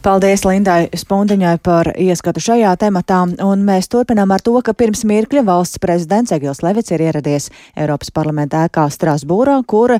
Paldies 0.00 0.46
Lindai 0.48 0.86
Spundiņai 0.96 1.58
par 1.60 1.90
ieskatu 2.00 2.40
šajā 2.40 2.70
tematā, 2.80 3.18
un 3.44 3.64
mēs 3.66 3.90
turpinām 3.92 4.30
ar 4.32 4.40
to, 4.40 4.54
ka 4.64 4.72
pirms 4.72 5.02
mirkļa 5.04 5.42
valsts 5.44 5.76
prezidents 5.82 6.32
Egils 6.32 6.62
Levits 6.64 6.94
ir 6.96 7.04
ieradies 7.04 7.50
Eiropas 7.76 8.08
parlamenta 8.08 8.62
ēkā 8.64 8.86
Strasbūrā, 8.88 9.58
kur 9.68 9.98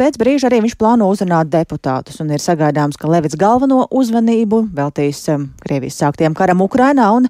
Pēc 0.00 0.14
brīža 0.16 0.46
arī 0.48 0.62
viņš 0.64 0.78
plāno 0.80 1.10
uzrunāt 1.12 1.50
deputātus 1.52 2.22
un 2.22 2.30
ir 2.32 2.40
sagaidāms, 2.40 2.96
ka 2.96 3.04
Levits 3.10 3.36
galveno 3.36 3.82
uzmanību 3.92 4.62
veltīs 4.72 5.18
um, 5.28 5.42
Krievijas 5.60 5.98
sāktiem 6.00 6.32
karam 6.32 6.62
Ukrainā 6.64 7.10
un 7.12 7.26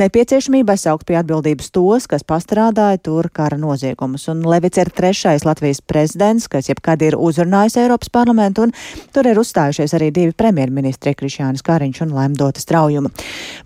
nepieciešamībai 0.00 0.78
saukt 0.80 1.04
pie 1.04 1.18
atbildības 1.20 1.68
tos, 1.74 2.06
kas 2.08 2.24
pastrādāja 2.24 3.02
tur 3.04 3.28
kara 3.28 3.58
noziegumus. 3.60 4.24
Un 4.32 4.40
Levits 4.48 4.80
ir 4.80 4.88
trešais 4.88 5.44
Latvijas 5.44 5.82
prezidents, 5.84 6.46
kas 6.48 6.70
jebkad 6.70 7.04
ir 7.04 7.18
uzrunājis 7.20 7.76
Eiropas 7.82 8.08
parlamentu, 8.08 8.64
un 8.64 8.72
tur 9.12 9.28
ir 9.28 9.42
uzstājušies 9.42 9.92
arī 10.00 10.08
divi 10.16 10.32
premjerministri 10.32 11.12
Krišjānis 11.20 11.60
Kariņš 11.68 12.02
un 12.06 12.16
Lemdota 12.16 12.64
Straujuma. 12.64 13.12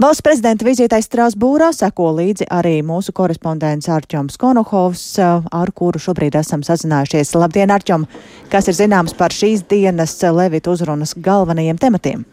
Valsts 0.03 0.27
prezidenta 0.27 0.67
vizītai 0.67 0.99
Strasbūrā 1.07 1.71
seko 1.79 2.11
līdzi 2.19 2.51
arī 2.59 2.75
mūsu 2.83 3.15
korespondents 3.15 3.87
Arčoms 3.87 4.35
Konohovs, 4.43 5.07
uh, 5.23 5.47
ar 5.47 5.71
kuru 5.71 6.03
šobrīd 6.03 6.43
esam 6.43 6.67
sazinājušies. 6.67 7.37
Labdien, 7.39 7.71
Arčom! 7.79 8.11
Kas 8.49 8.65
ir 8.71 8.77
zināms 8.79 9.13
par 9.13 9.35
šīs 9.35 9.67
dienas 9.69 10.15
Levita 10.33 10.73
uzrunas 10.73 11.13
galvenajiem 11.21 11.77
tematiem? 11.81 12.25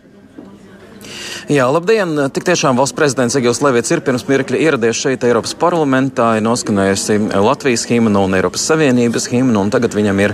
Jā, 1.52 1.68
labdien! 1.70 2.16
Tik 2.34 2.46
tiešām 2.48 2.80
valsts 2.80 2.96
prezidents 2.98 3.36
Egils 3.38 3.60
Levits 3.62 3.92
ir 3.94 4.02
pirms 4.06 4.24
mirkļa 4.30 4.62
ieradies 4.62 4.98
šeit 4.98 5.26
Eiropas 5.28 5.56
parlamentā, 5.60 6.36
ir 6.38 6.46
noskanējusi 6.46 7.18
Latvijas 7.44 7.84
himna 7.90 8.24
un 8.26 8.38
Eiropas 8.38 8.64
Savienības 8.70 9.28
himna, 9.34 9.60
un 9.62 9.74
tagad 9.74 9.98
viņam 9.98 10.22
ir 10.24 10.34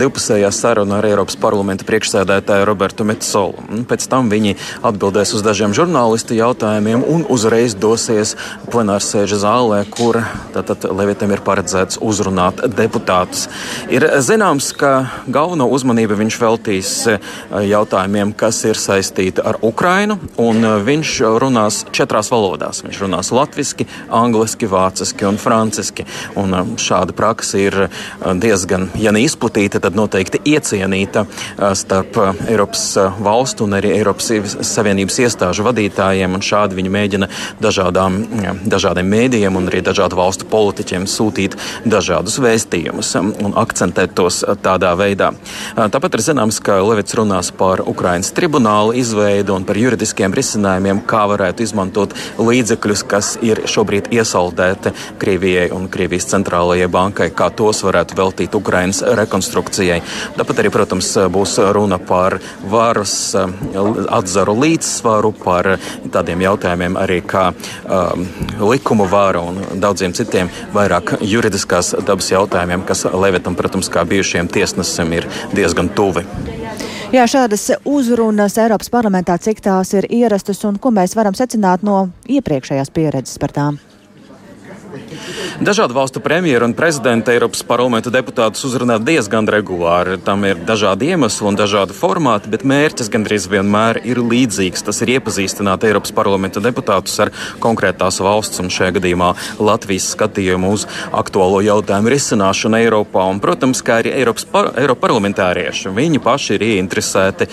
divpusējā 0.00 0.48
saruna 0.54 0.98
ar 0.98 1.08
Eiropas 1.10 1.36
parlamenta 1.38 1.86
priekšsēdētāju 1.88 2.66
Robertu 2.68 3.06
Metsolu. 3.06 3.84
Pēc 3.90 4.08
tam 4.10 4.32
viņi 4.32 4.56
atbildēs 4.88 5.34
uz 5.36 5.44
dažiem 5.46 5.76
žurnālistu 5.76 6.38
jautājumiem 6.38 7.04
un 7.06 7.26
uzreiz 7.28 7.76
dosies 7.78 8.34
plenārsēža 8.72 9.42
zālē, 9.44 9.82
kur 9.92 10.22
tātad 10.56 10.88
Levitam 10.88 11.34
ir 11.34 11.44
paredzēts 11.44 12.00
uzrunāt 12.00 12.64
deputātus. 12.72 13.46
Ir 13.92 14.08
zināms, 14.24 14.72
ka 14.72 14.94
galveno 15.28 15.68
uzmanību 15.70 16.16
viņš 16.24 16.40
veltīs 16.40 16.92
jautājumiem, 17.52 18.32
kas 18.38 18.64
ir 18.64 18.80
saistīti 18.80 19.44
ar 19.44 19.60
Ukrainu. 19.60 20.07
Ukrainu, 20.08 20.28
un 20.36 20.84
viņš 20.84 21.10
runās 21.40 21.84
četrās 21.92 22.30
valodās. 22.32 22.82
Viņš 22.84 23.00
runās 23.02 23.30
latviešu, 23.34 23.86
angliski, 24.10 24.66
vāciski 24.66 25.26
un 25.26 25.36
franciski. 25.36 26.04
Un 26.36 26.76
šāda 26.78 27.12
praksa 27.12 27.58
ir 27.58 27.76
diezgan, 28.40 28.88
ja 28.96 29.12
neizplatīta, 29.12 29.80
tad 29.80 29.96
noteikti 29.98 30.40
iecienīta 30.44 31.26
starp 31.74 32.16
Eiropas 32.48 32.96
valstu 33.20 33.66
un 33.66 33.76
arī 33.76 33.92
Eiropas 33.96 34.30
Savienības 34.62 35.18
iestāžu 35.26 35.66
vadītājiem. 35.66 36.38
Šādi 36.40 36.78
viņi 36.78 36.92
mēģina 36.94 37.28
dažādām, 37.60 38.20
dažādiem 38.64 39.10
mēdījiem 39.10 39.58
un 39.58 39.68
arī 39.68 39.82
dažādu 39.84 40.16
valstu 40.16 40.48
politiķiem 40.48 41.08
sūtīt 41.10 41.58
dažādus 41.84 42.38
vēstījumus 42.40 43.12
un 43.18 43.56
akcentēt 43.58 44.14
tos 44.16 44.44
tādā 44.62 44.94
veidā. 44.96 45.32
Tāpat 45.76 46.16
ir 46.16 46.26
zināms, 46.30 46.62
ka 46.62 46.80
Levits 46.80 47.18
runās 47.18 47.50
par 47.52 47.82
Ukrainas 47.84 48.32
tribunālu 48.32 48.94
izveidu 48.96 49.56
un 49.58 49.66
par 49.66 49.76
juridiskiem 49.98 50.34
risinājumiem, 50.34 51.00
kā 51.08 51.24
varētu 51.26 51.64
izmantot 51.64 52.14
līdzekļus, 52.38 53.02
kas 53.08 53.32
ir 53.42 53.64
šobrīd 53.66 54.12
iesaldēti 54.14 54.92
Krievijai 55.18 55.70
un 55.74 55.88
Krievijas 55.90 56.28
centrālajai 56.30 56.86
bankai, 56.88 57.30
kā 57.34 57.50
tos 57.50 57.82
varētu 57.82 58.14
veltīt 58.14 58.54
Ukrainas 58.54 59.02
rekonstrukcijai. 59.02 60.00
Tāpat 60.38 60.62
arī, 60.62 60.70
protams, 60.70 61.10
būs 61.34 61.58
runa 61.74 61.98
par 61.98 62.38
varas 62.62 63.34
atzaru 63.34 64.54
līdzsvaru, 64.62 65.32
par 65.42 65.74
tādiem 66.14 66.46
jautājumiem 66.46 66.98
arī 67.00 67.18
kā 67.26 67.48
um, 67.50 68.28
likumu 68.70 69.08
vāra 69.10 69.42
un 69.42 69.80
daudziem 69.82 70.14
citiem 70.14 70.52
vairāk 70.74 71.16
juridiskās 71.26 71.96
dabas 72.06 72.30
jautājumiem, 72.30 72.86
kas 72.86 73.06
Levitam, 73.18 73.58
protams, 73.58 73.90
kā 73.90 74.06
bijušiem 74.06 74.50
tiesnesim, 74.52 75.18
ir 75.18 75.28
diezgan 75.56 75.90
tuvi. 75.90 76.26
Jā, 77.08 77.22
šādas 77.24 77.62
uzrunas 77.88 78.58
Eiropas 78.60 78.90
parlamentā, 78.92 79.38
cik 79.40 79.62
tās 79.64 79.94
ir 79.96 80.04
ierastas 80.12 80.58
un 80.68 80.76
ko 80.76 80.90
mēs 80.92 81.14
varam 81.16 81.32
secināt 81.32 81.80
no 81.80 82.10
iepriekšējās 82.28 82.90
pieredzes 82.92 83.40
par 83.40 83.54
tām? 83.56 83.78
Dažādu 85.58 85.96
valstu 85.96 86.20
premjeru 86.22 86.68
un 86.68 86.74
prezidenta 86.78 87.32
Eiropas 87.34 87.64
parlamenta 87.66 88.12
deputātus 88.14 88.62
uzrunā 88.68 89.00
diezgan 89.02 89.48
regulāri. 89.50 90.18
Tam 90.22 90.44
ir 90.46 90.60
dažādi 90.68 91.10
iemesli 91.12 91.48
un 91.50 91.58
dažādi 91.58 91.96
formāti, 91.96 92.50
bet 92.52 92.62
mērķis 92.68 93.10
gandrīz 93.10 93.48
vienmēr 93.50 93.98
ir 94.06 94.20
līdzīgs. 94.22 94.84
Tas 94.86 95.02
ir 95.02 95.16
iepazīstināt 95.16 95.86
Eiropas 95.88 96.14
parlamenta 96.14 96.62
deputātus 96.62 97.16
ar 97.24 97.32
konkrētās 97.62 98.20
valsts 98.22 98.62
un 98.62 98.70
šajā 98.70 98.94
gadījumā 98.98 99.32
Latvijas 99.58 100.12
skatījumu 100.14 100.70
uz 100.76 100.86
aktuālo 101.10 101.58
jautājumu 101.66 102.12
risināšanu 102.14 102.78
Eiropā. 102.84 103.26
Un, 103.32 103.42
protams, 103.42 103.82
kā 103.82 103.98
arī 104.02 104.14
Eiropas 104.20 104.46
par, 104.46 104.70
Eiropa 104.78 105.08
parlamentārieši. 105.08 105.90
Viņi 105.96 106.22
paši 106.22 106.54
ir 106.54 106.66
ieinteresēti 106.68 107.48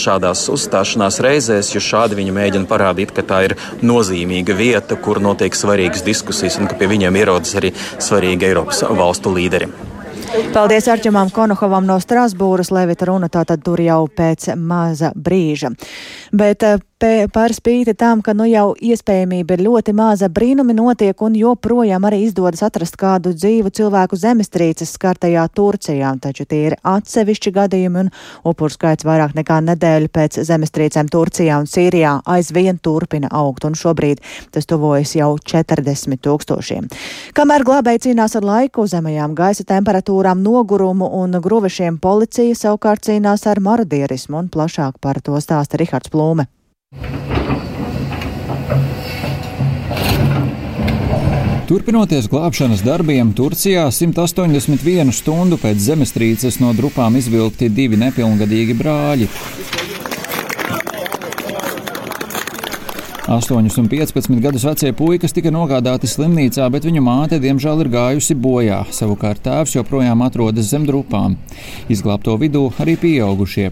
šādās 0.00 0.46
uzstāšanās 0.52 1.20
reizēs, 1.24 1.74
jo 1.74 1.84
šādi 1.84 2.18
viņi 2.20 2.34
mēģina 2.36 2.70
parādīt, 2.70 3.12
ka 3.16 3.24
tā 3.26 3.42
ir 3.48 3.56
nozīmīga 3.84 4.56
vieta, 4.56 4.96
kur 4.96 5.20
notiek 5.22 5.56
svarīgas 5.56 6.04
diskusijas 6.06 6.60
un 6.60 6.70
ka 6.70 6.78
pie 6.80 6.88
viņiem 6.90 7.09
ierodas 7.16 7.54
arī 7.58 7.72
svarīgi 7.74 8.50
Eiropas 8.50 8.84
valstu 8.84 9.32
līderi. 9.34 9.70
Paldies 10.54 10.86
Arčumam 10.88 11.30
Konohovam 11.34 11.86
no 11.86 11.96
Strasbūras. 11.98 12.70
Levita 12.70 13.08
runa 13.08 13.28
tātad 13.32 13.64
tur 13.66 13.80
jau 13.82 14.04
pēc 14.06 14.52
maza 14.56 15.10
brīža. 15.16 15.72
Bet 16.30 16.62
par 17.32 17.54
spīti 17.56 17.94
tam, 17.96 18.20
ka 18.20 18.34
nu 18.36 18.44
jau 18.44 18.74
iespējamība 18.76 19.56
ir 19.56 19.62
ļoti 19.64 19.94
maza, 19.96 20.28
brīnumi 20.28 20.74
notiek 20.76 21.22
un 21.24 21.36
joprojām 21.38 22.04
arī 22.04 22.26
izdodas 22.26 22.62
atrast 22.66 22.98
kādu 23.00 23.32
dzīvu 23.32 23.72
cilvēku 23.72 24.18
zemestrīces 24.20 24.92
skartajā 24.98 25.46
Turcijā. 25.56 26.12
Taču 26.20 26.44
tie 26.44 26.60
ir 26.68 26.76
atsevišķi 26.84 27.52
gadījumi 27.56 28.02
un 28.04 28.12
upuru 28.44 28.74
skaits 28.74 29.08
vairāk 29.08 29.32
nekā 29.38 29.62
nedēļu 29.70 30.12
pēc 30.12 30.40
zemestrīcēm 30.50 31.08
Turcijā 31.08 31.62
un 31.62 31.70
Sīrijā 31.70 32.18
aizvien 32.28 32.78
turpina 32.78 33.32
augt 33.32 33.64
un 33.64 33.78
šobrīd 33.78 34.20
tas 34.52 34.68
tuvojas 34.68 35.16
jau 35.16 35.32
40 35.40 36.20
tūkstošiem. 36.20 36.92
Kamēr 37.36 37.64
glābēji 37.64 38.10
cīnās 38.10 38.36
ar 38.36 38.44
laiku, 38.44 38.84
zemajām 38.84 39.34
gaisa 39.38 39.64
temperatūrām, 39.64 40.44
nogurumu 40.44 41.08
un 41.22 41.40
gruvešiem 41.40 41.96
policija 42.02 42.54
savukārt 42.66 43.08
cīnās 43.08 43.48
ar 43.48 43.64
marodierismu 43.64 44.44
un 44.44 44.52
plašāk 44.52 45.00
par 45.00 45.24
to 45.24 45.40
stāsta 45.40 45.80
Rihards 45.80 46.12
Plūme. 46.12 46.50
Turpinoties 51.70 52.26
glābšanas 52.26 52.80
darbiem, 52.82 53.28
Turcijā 53.30 53.84
181 53.94 55.12
stundu 55.14 55.54
pēc 55.62 55.78
zemestrīces 55.84 56.56
no 56.58 56.72
drupām 56.74 57.14
izvilkti 57.20 57.68
divi 57.70 57.94
nepilngadīgi 58.00 58.74
brāļi. 58.74 59.28
8 63.30 63.54
un 63.54 63.88
15 63.92 64.42
gadus 64.42 64.66
vecie 64.66 64.90
puikas 64.90 65.30
tika 65.30 65.52
nogādāti 65.54 66.10
slimnīcā, 66.10 66.66
bet 66.74 66.88
viņu 66.90 67.04
māte 67.06 67.38
diemžēl 67.38 67.84
ir 67.84 67.92
gājusi 67.94 68.34
bojā. 68.34 68.80
Savukārt 68.90 69.44
tēvs 69.46 69.76
joprojām 69.76 70.26
atrodas 70.26 70.72
zem 70.74 70.90
drupām. 70.90 71.38
Izglābto 71.86 72.34
vidū 72.42 72.66
arī 72.82 72.98
pieaugušie. 72.98 73.70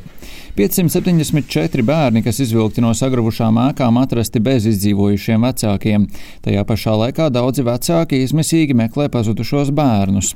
574 0.58 1.84
bērni, 1.86 2.24
kas 2.26 2.40
izvilkti 2.42 2.82
no 2.82 2.90
sagravušām 2.96 3.60
ēkām, 3.68 4.00
atrasti 4.00 4.40
bez 4.42 4.64
izdzīvojušiem 4.66 5.46
vecākiem. 5.46 6.08
Tajā 6.42 6.64
pašā 6.66 6.96
laikā 6.98 7.28
daudzi 7.30 7.62
vecāki 7.62 8.24
izmisīgi 8.24 8.74
meklē 8.74 9.06
pazudušos 9.14 9.70
bērnus. 9.70 10.34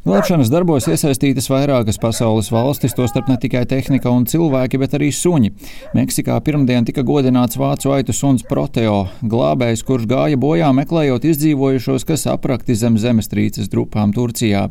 Glābšanas 0.00 0.48
darbos 0.48 0.86
iesaistītas 0.88 1.50
vairākas 1.52 1.98
pasaules 2.00 2.46
valstis, 2.48 2.94
tostarp 2.96 3.26
ne 3.28 3.34
tikai 3.36 3.66
tehnika 3.68 4.08
un 4.08 4.22
cilvēki, 4.24 4.78
bet 4.80 4.94
arī 4.96 5.10
suņi. 5.12 5.50
Meksikā 5.92 6.38
pirmdien 6.40 6.86
tika 6.88 7.02
godināts 7.04 7.58
vācu 7.60 7.92
aitu 7.92 8.14
suns 8.16 8.40
Proteo, 8.48 9.10
glābējs, 9.20 9.82
kurš 9.84 10.06
gāja 10.08 10.38
bojā 10.40 10.70
meklējot 10.78 11.26
izdzīvojušos, 11.28 12.06
kas 12.08 12.24
aprakti 12.32 12.78
zem 12.80 12.96
zemestrīces 12.96 13.68
drupām 13.68 14.14
Turcijā. 14.16 14.62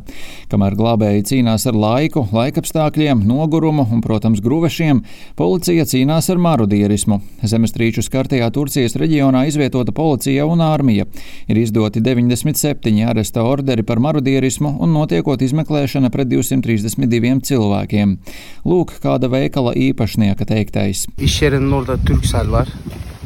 Kamēr 0.50 0.74
glābēji 0.80 1.28
cīnās 1.30 1.68
ar 1.70 1.78
laiku, 1.78 2.24
laikapstākļiem, 2.34 3.22
nogurumu 3.30 3.86
un, 3.86 4.02
protams, 4.02 4.42
gruvešiem, 4.42 5.04
policija 5.38 5.86
cīnās 5.94 6.32
ar 6.34 6.42
marodierismu. 6.42 7.20
Zemestrīču 7.46 8.02
skartajā 8.02 8.50
Turcijas 8.50 8.98
reģionā 8.98 9.44
izvietota 9.46 9.94
policija 9.94 10.50
un 10.50 10.66
armija. 10.66 11.06
Ir 11.46 11.62
izdoti 11.62 12.02
97 12.02 13.06
aresta 13.14 13.46
orderi 13.46 13.86
par 13.86 14.02
marodierismu 14.02 14.74
un 14.82 14.98
notiekot 15.20 15.42
izmeklēšana 15.44 16.10
pret 16.10 16.28
232 16.28 17.40
cilvēkiem. 17.44 18.16
Lūk, 18.64 18.96
kāda 19.02 19.28
veikala 19.28 19.74
īpašnieka 19.76 20.46
teiktais. 20.48 21.06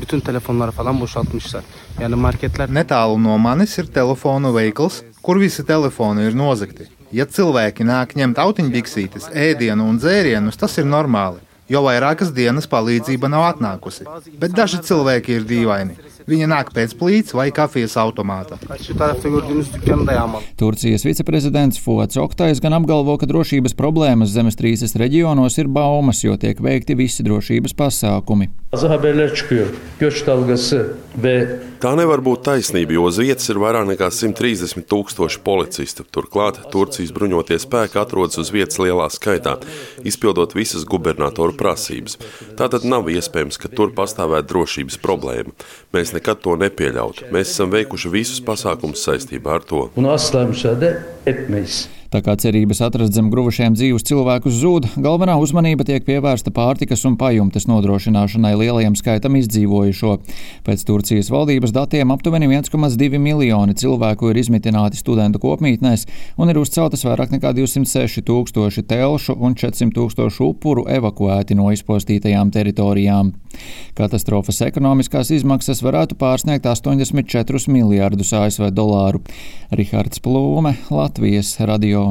Bütün 0.00 0.20
telefonları 0.20 0.72
falan 0.72 1.00
boşaltmışlar. 1.00 1.62
Yani 2.00 2.16
marketler... 2.16 2.68
Netālu 2.68 3.16
no 3.22 3.38
manis 3.38 3.78
ir 3.78 3.87
telefonu 3.87 4.50
veikals, 4.54 5.02
kur 5.22 5.38
visi 5.40 5.64
telefoni 5.64 6.26
ir 6.26 6.35
nozagti. 6.35 6.88
Ja 7.12 7.24
cilvēki 7.24 7.87
nāk 7.87 8.16
ņemt 8.18 8.40
autiņbiksītes, 8.42 9.30
ēdienu 9.30 9.87
un 9.87 10.00
dzērienus, 10.02 10.59
tas 10.59 10.74
ir 10.78 10.85
normāli. 10.85 11.38
Jo 11.70 11.80
vairākas 11.87 12.35
dienas 12.35 12.66
palīdzība 12.68 13.30
nav 13.30 13.46
atnākusi. 13.54 14.04
Bet 14.37 14.52
daži 14.59 14.83
cilvēki 14.85 15.38
ir 15.38 15.46
dīvaini. 15.48 15.94
Viņa 16.25 16.47
nāk 16.49 16.71
pēc 16.73 16.95
plīts 16.97 17.35
vai 17.37 17.51
kafijas 17.53 17.99
automāta. 18.01 18.57
Turcijas 20.57 21.05
viceprezidents 21.05 21.81
Fuats 21.85 22.17
Oktais 22.21 22.63
gan 22.65 22.79
apgalvo, 22.79 23.19
ka 23.21 23.29
drošības 23.29 23.77
problēmas 23.77 24.33
zemestrīces 24.33 24.97
reģionos 25.01 25.59
ir 25.61 25.69
baumas, 25.69 26.25
jo 26.25 26.39
tiek 26.41 26.61
veikti 26.65 26.97
visi 26.97 27.27
drošības 27.27 27.77
pasākumi. 27.77 28.49
Tā 31.85 31.91
nevar 31.99 32.23
būt 32.25 32.41
taisnība, 32.47 32.97
jo 32.97 33.05
uz 33.11 33.19
vietas 33.21 33.51
ir 33.53 33.61
vairāk 33.61 33.85
nekā 33.91 34.09
130 34.11 34.87
tūkstoši 34.89 35.43
policistu. 35.45 36.07
Turklāt 36.09 36.59
Turcijas 36.73 37.13
bruņotie 37.15 37.59
spēki 37.61 38.01
atrodas 38.01 38.41
uz 38.41 38.51
vietas 38.55 38.81
lielā 38.81 39.11
skaitā, 39.13 39.59
izpildot 40.03 40.57
visas 40.57 40.87
gubernatoru 40.89 41.55
prasības. 41.61 42.17
Tātad 42.59 42.89
nav 42.89 43.11
iespējams, 43.13 43.61
ka 43.61 43.69
tur 43.69 43.93
pastāvētu 43.95 44.51
drošības 44.55 44.99
problēma. 45.05 45.53
Mēs 45.94 46.11
nekad 46.14 46.40
to 46.42 46.57
nepieļautu. 46.59 47.28
Mēs 47.35 47.52
esam 47.54 47.70
veikuši 47.70 48.11
visus 48.11 48.40
pasākumus 48.42 49.04
saistībā 49.07 49.61
ar 49.61 49.66
to. 49.68 49.85
Tā 52.12 52.21
kā 52.25 52.35
cerības 52.40 52.83
atrast 52.85 53.14
zem 53.17 53.31
gruvušiem 53.33 53.77
dzīvus 53.77 54.05
cilvēkus 54.09 54.59
zūd, 54.61 54.88
galvenā 55.01 55.37
uzmanība 55.40 55.87
tiek 55.88 56.05
pievērsta 56.07 56.53
pārtikas 56.55 57.05
un 57.09 57.17
pajumtes 57.21 57.69
nodrošināšanai 57.71 58.53
lielajam 58.61 58.97
skaitam 58.99 59.38
izdzīvojušo. 59.40 60.17
Pēc 60.67 60.85
Turcijas 60.88 61.31
valdības 61.33 61.75
datiem 61.75 62.12
aptuveni 62.14 62.51
1,2 62.51 63.21
miljoni 63.23 63.77
cilvēku 63.81 64.31
ir 64.31 64.43
izmitināti 64.43 65.01
studentu 65.01 65.40
kopmītnēs 65.43 66.07
un 66.37 66.53
ir 66.53 66.61
uzceltas 66.61 67.07
vairāk 67.07 67.35
nekā 67.35 67.55
206 67.57 68.25
tūkstoši 68.29 68.85
telšu 68.90 69.38
un 69.38 69.57
400 69.59 69.95
tūkstošu 69.97 70.51
upuru 70.53 70.87
evakuēti 70.90 71.57
no 71.59 71.71
izpostītajām 71.75 72.53
teritorijām. 72.55 73.33
Katastrofas 73.99 74.61
ekonomiskās 74.67 75.31
izmaksas 75.35 75.83
varētu 75.87 76.19
pārsniegt 76.21 76.67
84 76.67 77.71
miljārdus 77.71 78.35
ASV 78.35 78.71
dolāru. 78.75 79.23
Rihards 79.75 80.23
Plūme, 80.25 80.77
Latvijas 80.90 81.57
radio. 81.62 82.04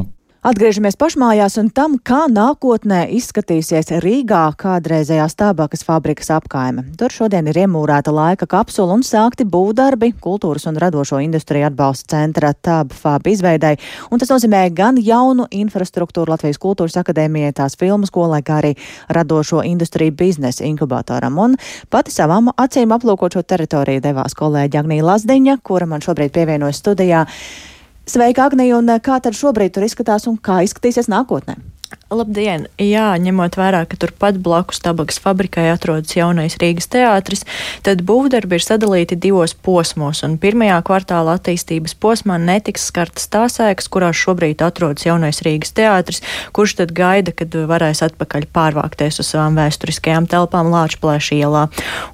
Atgriežamies 0.44 0.98
pašmājās 1.00 1.54
un 1.62 1.70
tam, 1.72 1.94
kā 2.04 2.26
nākotnē 2.28 3.06
izskatīsies 3.16 3.94
Rīgā 4.04 4.42
kādreizējās 4.60 5.38
tabakas 5.40 5.86
fabrikas 5.88 6.34
apkaime. 6.36 6.84
Tur 7.00 7.16
šodien 7.16 7.48
ir 7.48 7.62
iemūrēta 7.62 8.12
laika 8.12 8.44
kapsula 8.52 8.98
un 8.98 9.06
sākti 9.08 9.48
būvdarbi 9.48 10.12
kultūras 10.20 10.68
un 10.68 10.82
radošo 10.84 11.22
industriju 11.24 11.70
atbalsta 11.70 12.18
centra 12.18 12.52
TAB 12.52 12.92
FAB 12.92 13.32
izveidai, 13.32 13.78
un 14.12 14.20
tas 14.20 14.36
nozīmē 14.36 14.66
gan 14.76 15.00
jaunu 15.00 15.48
infrastruktūru 15.48 16.36
Latvijas 16.36 16.60
kultūras 16.60 17.00
akadēmijai, 17.00 17.56
tās 17.56 17.80
filmu 17.80 18.12
skolai, 18.12 18.44
kā 18.44 18.60
arī 18.60 18.76
radošo 19.16 19.64
industriju 19.64 20.12
biznesa 20.12 20.68
inkubatoram. 20.68 21.40
Un 21.40 21.56
pati 21.88 22.12
savām 22.12 22.52
acīm 22.52 22.92
aplūkot 22.92 23.40
šo 23.40 23.48
teritoriju 23.48 24.04
devās 24.04 24.36
kolēģi 24.36 24.84
Agnija 24.84 25.14
Lazdiņa, 25.14 25.62
kura 25.64 25.88
man 25.88 26.04
šobrīd 26.04 26.36
pievienojas 26.36 26.84
studijā. 26.84 27.30
Sveika, 28.04 28.50
Agnija, 28.50 28.76
un 28.76 28.92
kā 29.00 29.16
tad 29.24 29.36
šobrīd 29.38 29.72
tur 29.76 29.86
izskatās 29.88 30.28
un 30.28 30.36
kā 30.36 30.60
izskatīsies 30.66 31.08
nākotnē? 31.08 31.56
Labdien! 32.14 32.68
Jā, 32.78 33.14
ņemot 33.18 33.56
vērā, 33.58 33.84
ka 33.90 33.98
turpat 33.98 34.38
blakus 34.42 34.78
tabakas 34.84 35.18
fabrikai 35.22 35.66
atrodas 35.72 36.14
jaunais 36.14 36.56
Rīgas 36.62 36.86
teātris, 36.94 37.42
tad 37.86 38.04
būvdarbi 38.06 38.60
ir 38.60 38.64
sadalīti 38.64 39.18
divos 39.18 39.56
posmos, 39.66 40.22
un 40.26 40.36
pirmajā 40.42 40.78
kvartāla 40.86 41.36
attīstības 41.40 41.96
posmā 41.98 42.38
netiks 42.42 42.86
skartas 42.92 43.26
tās 43.34 43.58
ēkas, 43.64 43.90
kurās 43.94 44.20
šobrīd 44.20 44.62
atrodas 44.66 45.08
jaunais 45.08 45.42
Rīgas 45.46 45.74
teātris, 45.74 46.22
kurš 46.54 46.76
tad 46.82 46.94
gaida, 46.98 47.34
kad 47.34 47.56
varēs 47.72 48.04
atpakaļ 48.06 48.46
pārvākties 48.54 49.18
uz 49.24 49.32
savām 49.34 49.58
vēsturiskajām 49.58 50.30
telpām 50.30 50.70
Lāčplēša 50.74 51.40
ielā. 51.40 51.66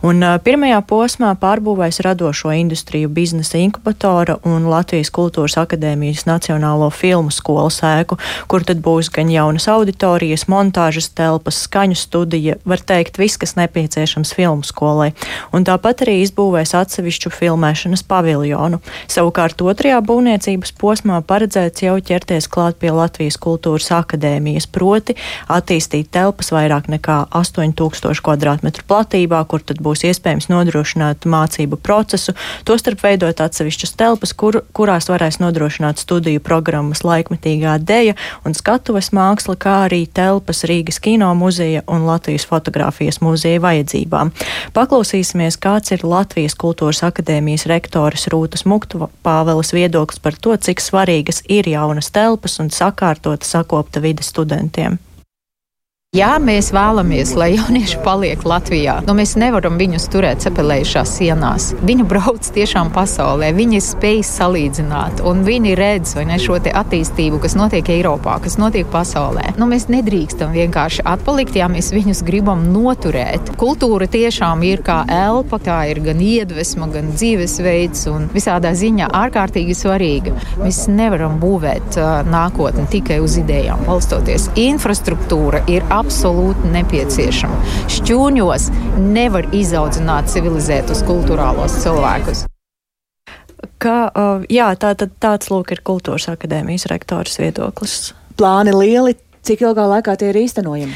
Un 0.05 0.23
pirmajā 0.45 0.79
posmā 0.87 1.33
pārbūvēs 1.43 1.99
radošo 2.07 2.55
industriju 2.55 3.11
biznesa 3.11 3.59
inkubatora 3.59 4.39
un 4.47 4.71
Latvijas 4.71 5.11
kultūras 5.11 5.59
akadēmijas 5.59 6.23
Nacionālo 6.29 6.87
filmu 6.95 7.35
skolas 7.35 7.83
ēku, 7.83 8.19
kur 8.47 8.63
tad 8.63 8.79
būs 8.85 9.11
gan 9.13 9.31
jaunas 9.33 9.68
auditorijas, 9.71 10.47
montāžas 10.51 11.09
telpas, 11.15 11.61
skaņu 11.65 11.97
studija, 11.99 12.57
var 12.65 12.81
teikt, 12.81 13.19
viss, 13.21 13.39
kas 13.39 13.55
nepieciešams 13.59 14.33
filmu 14.35 14.65
skolai. 14.67 15.11
Un 15.55 15.65
tāpat 15.67 16.03
arī 16.05 16.19
izbūvēs 16.23 16.75
atsevišķu 16.79 17.31
filmēšanas 17.33 18.03
paviljonu. 18.09 18.81
Savukārt 19.11 19.61
otrajā 19.61 19.99
būvniecības 20.05 20.73
posmā 20.79 21.19
paredzēts 21.25 21.85
jau 21.85 21.97
ķerties 22.01 22.49
klāt 22.51 22.79
pie 22.81 22.91
Latvijas 22.95 23.37
kultūras 23.41 23.91
akadēmijas, 23.95 24.67
proti 24.71 25.15
attīstīt 25.51 26.11
telpas 26.15 26.51
vairāk 26.55 26.89
nekā 26.91 27.19
8000 27.35 28.23
km 28.25 28.73
platībā, 28.89 29.43
kur 29.49 29.61
tad 29.61 29.81
būs 29.83 30.05
iespējams 30.09 30.49
nodrošināt 30.51 31.27
mācību 31.29 31.79
procesu, 31.83 32.35
tostarp 32.65 33.03
veidot 33.03 33.41
atsevišķas 33.43 33.95
telpas, 33.99 34.33
kur, 34.33 34.61
kurās 34.73 35.09
varēs 35.11 35.39
nodrošināt 35.43 36.01
studiju 36.01 36.41
programmas 36.43 37.03
laikmetīgā 37.05 37.77
deja 37.83 38.15
un 38.45 38.55
skatuves 38.57 39.11
māksla, 39.15 39.58
kā 39.61 39.75
arī 39.87 40.05
telpas 40.07 40.63
Rīgas 40.69 41.01
kino 41.03 41.29
muzeja 41.35 41.83
un 41.87 42.05
Latvijas 42.07 42.47
fotografijas 42.49 43.19
muzeja 43.21 43.61
vajadzībām. 43.63 44.31
Paklausīsimies, 44.75 45.59
kāds 45.61 45.95
ir 45.95 46.05
Latvijas 46.07 46.55
kultūras 46.59 47.03
akadēmijas 47.07 47.67
rektoras 47.71 48.29
Rūtas 48.31 48.65
Muktu 48.69 49.09
Pāveles 49.25 49.73
viedoklis 49.75 50.23
par 50.23 50.39
to, 50.39 50.55
cik 50.55 50.83
svarīgas 50.83 51.43
ir 51.49 51.69
jaunas 51.69 52.11
telpas 52.15 52.59
un 52.63 52.71
sakārtota 52.73 53.45
sakopta 53.45 54.03
vide 54.03 54.23
studentiem. 54.25 54.99
Ja 56.17 56.39
mēs 56.41 56.71
vēlamies, 56.73 57.35
lai 57.37 57.51
jaunieši 57.53 57.99
paliek 58.01 58.41
Latvijā, 58.41 58.95
nu 59.05 59.13
mēs 59.13 59.35
nevaram 59.37 59.75
viņus 59.77 60.07
turēt 60.09 60.39
cepelējušās 60.41 61.11
sienās. 61.19 61.67
Viņi 61.85 62.05
brauc 62.09 62.47
tiešām 62.55 62.87
pasaulē, 62.95 63.51
viņi 63.53 63.77
spēj 63.85 64.23
salīdzināt, 64.25 65.21
un 65.21 65.43
viņi 65.45 65.75
redz 65.77 66.15
ne, 66.25 66.39
šo 66.41 66.57
attīstību, 66.57 67.37
kas 67.43 67.53
notiek 67.53 67.91
Eiropā, 67.93 68.39
kas 68.41 68.57
notiek 68.57 68.89
pasaulē. 68.89 69.51
Nu, 69.61 69.67
mēs 69.69 69.85
nedrīkstam 69.93 70.49
vienkārši 70.57 71.05
atpalikt, 71.11 71.59
ja 71.61 71.67
mēs 71.69 71.91
viņus 71.93 72.23
gribam 72.25 72.65
noturēt. 72.73 73.53
Kultūra 73.61 74.09
tiešām 74.09 74.65
ir 74.65 74.81
kā 74.81 75.03
elpa, 75.13 75.61
tā 75.61 75.77
ir 75.91 76.01
gan 76.09 76.25
iedvesma, 76.25 76.89
gan 76.89 77.13
dzīvesveids, 77.13 78.07
un 78.09 78.25
visādā 78.33 78.73
ziņā 78.73 79.11
ārkārtīgi 79.21 79.77
svarīga. 79.77 80.33
Mēs 80.65 80.87
nevaram 80.89 81.37
būvēt 81.37 82.01
uh, 82.01 82.25
nākotni 82.25 82.89
tikai 82.97 83.21
uz 83.21 83.37
idejām 83.45 83.85
balstoties. 83.85 84.49
Infrastruktūra 84.65 85.61
ir 85.69 85.85
absolūti 85.99 86.71
nepieciešama. 86.73 87.59
Šķūņos 87.95 88.69
nevar 89.03 89.49
izaudzināt 89.55 90.31
civilizētus 90.31 91.03
kultūrālos 91.07 91.79
cilvēkus. 91.83 92.45
Kā, 93.79 93.97
uh, 94.07 94.43
jā, 94.51 94.71
tā, 94.79 94.93
tā, 94.99 95.09
tāds 95.19 95.51
lūk 95.51 95.73
ir 95.75 95.83
kultūras 95.87 96.29
akadēmijas 96.31 96.87
rektors 96.91 97.39
viedoklis. 97.39 98.13
Plāni 98.39 98.71
lieli, 98.75 99.15
Cik 99.45 99.63
ilgā 99.63 99.85
laikā 99.87 100.13
tie 100.19 100.29
ir 100.33 100.37
īstenojami? 100.41 100.95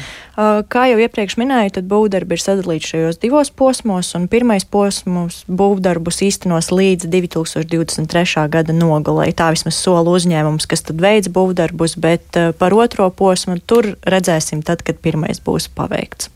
Kā 0.70 0.82
jau 0.90 0.98
iepriekš 1.00 1.36
minēju, 1.40 1.72
tad 1.76 1.86
būvdarbi 1.90 2.36
ir 2.36 2.42
sadalīti 2.42 2.90
šajos 2.90 3.20
divos 3.22 3.50
posmos, 3.54 4.10
un 4.18 4.26
pirmais 4.30 4.66
posms 4.66 5.40
būvdarbus 5.48 6.20
īstenos 6.26 6.68
līdz 6.74 7.08
2023. 7.12 8.44
gada 8.52 8.76
nogalē. 8.76 9.30
Tā 9.32 9.48
vismaz 9.54 9.78
sola 9.80 10.12
uzņēmums, 10.12 10.68
kas 10.70 10.84
tad 10.84 11.00
veids 11.02 11.32
būvdarbus, 11.32 11.96
bet 11.96 12.40
par 12.60 12.76
otro 12.76 13.08
posmu 13.14 13.60
tur 13.64 13.94
redzēsim 14.04 14.62
tad, 14.66 14.84
kad 14.84 15.00
pirmais 15.00 15.40
būs 15.42 15.70
paveikts. 15.72 16.30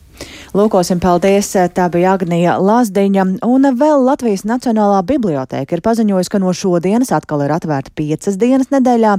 Lūkosim, 0.57 0.97
paldies! 0.97 1.51
Tā 1.77 1.87
bija 1.93 2.15
Agnija 2.17 2.55
Lazdiņa, 2.57 3.25
un 3.45 3.69
vēl 3.77 4.01
Latvijas 4.07 4.47
Nacionālā 4.49 5.03
bibliotēka 5.07 5.77
ir 5.77 5.83
paziņojusi, 5.85 6.31
ka 6.33 6.41
no 6.41 6.55
šodienas 6.57 7.11
atkal 7.13 7.43
ir 7.45 7.53
atvērta 7.53 7.93
piecas 7.99 8.39
dienas 8.41 8.71
nedēļā, 8.73 9.13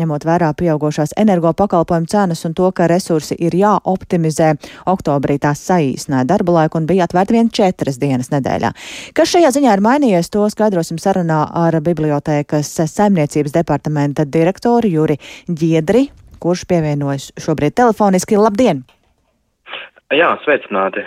ņemot 0.00 0.26
vērā 0.26 0.50
pieaugušās 0.58 1.14
energo 1.22 1.52
pakalpojumu 1.54 2.10
cenas 2.10 2.42
un 2.48 2.56
to, 2.58 2.70
ka 2.74 2.88
resursi 2.90 3.38
ir 3.38 3.54
jāoptimizē. 3.56 4.52
Oktobrī 4.90 5.38
tās 5.42 5.62
saīsināja 5.68 6.26
darba 6.32 6.56
laiku 6.58 6.80
un 6.80 6.88
bija 6.90 7.06
atvērta 7.06 7.36
vien 7.36 7.52
četras 7.54 8.00
dienas 8.02 8.32
nedēļā. 8.34 8.72
Kas 9.14 9.32
šajā 9.36 9.52
ziņā 9.54 9.76
ir 9.76 9.84
mainījies, 9.86 10.32
to 10.34 10.48
skaidrosim 10.50 10.98
sarunā 10.98 11.44
ar 11.62 11.78
bibliotēkas 11.78 12.72
saimniecības 12.90 13.54
departamenta 13.54 14.26
direktoru 14.26 14.90
Juri 14.90 15.18
Giedri, 15.46 16.08
kurš 16.42 16.66
pievienojas 16.66 17.30
šobrīd 17.38 17.78
telefoniski. 17.78 18.40
Labdien! 18.42 18.82
Jā, 20.12 20.34
sveicināti. 20.44 21.06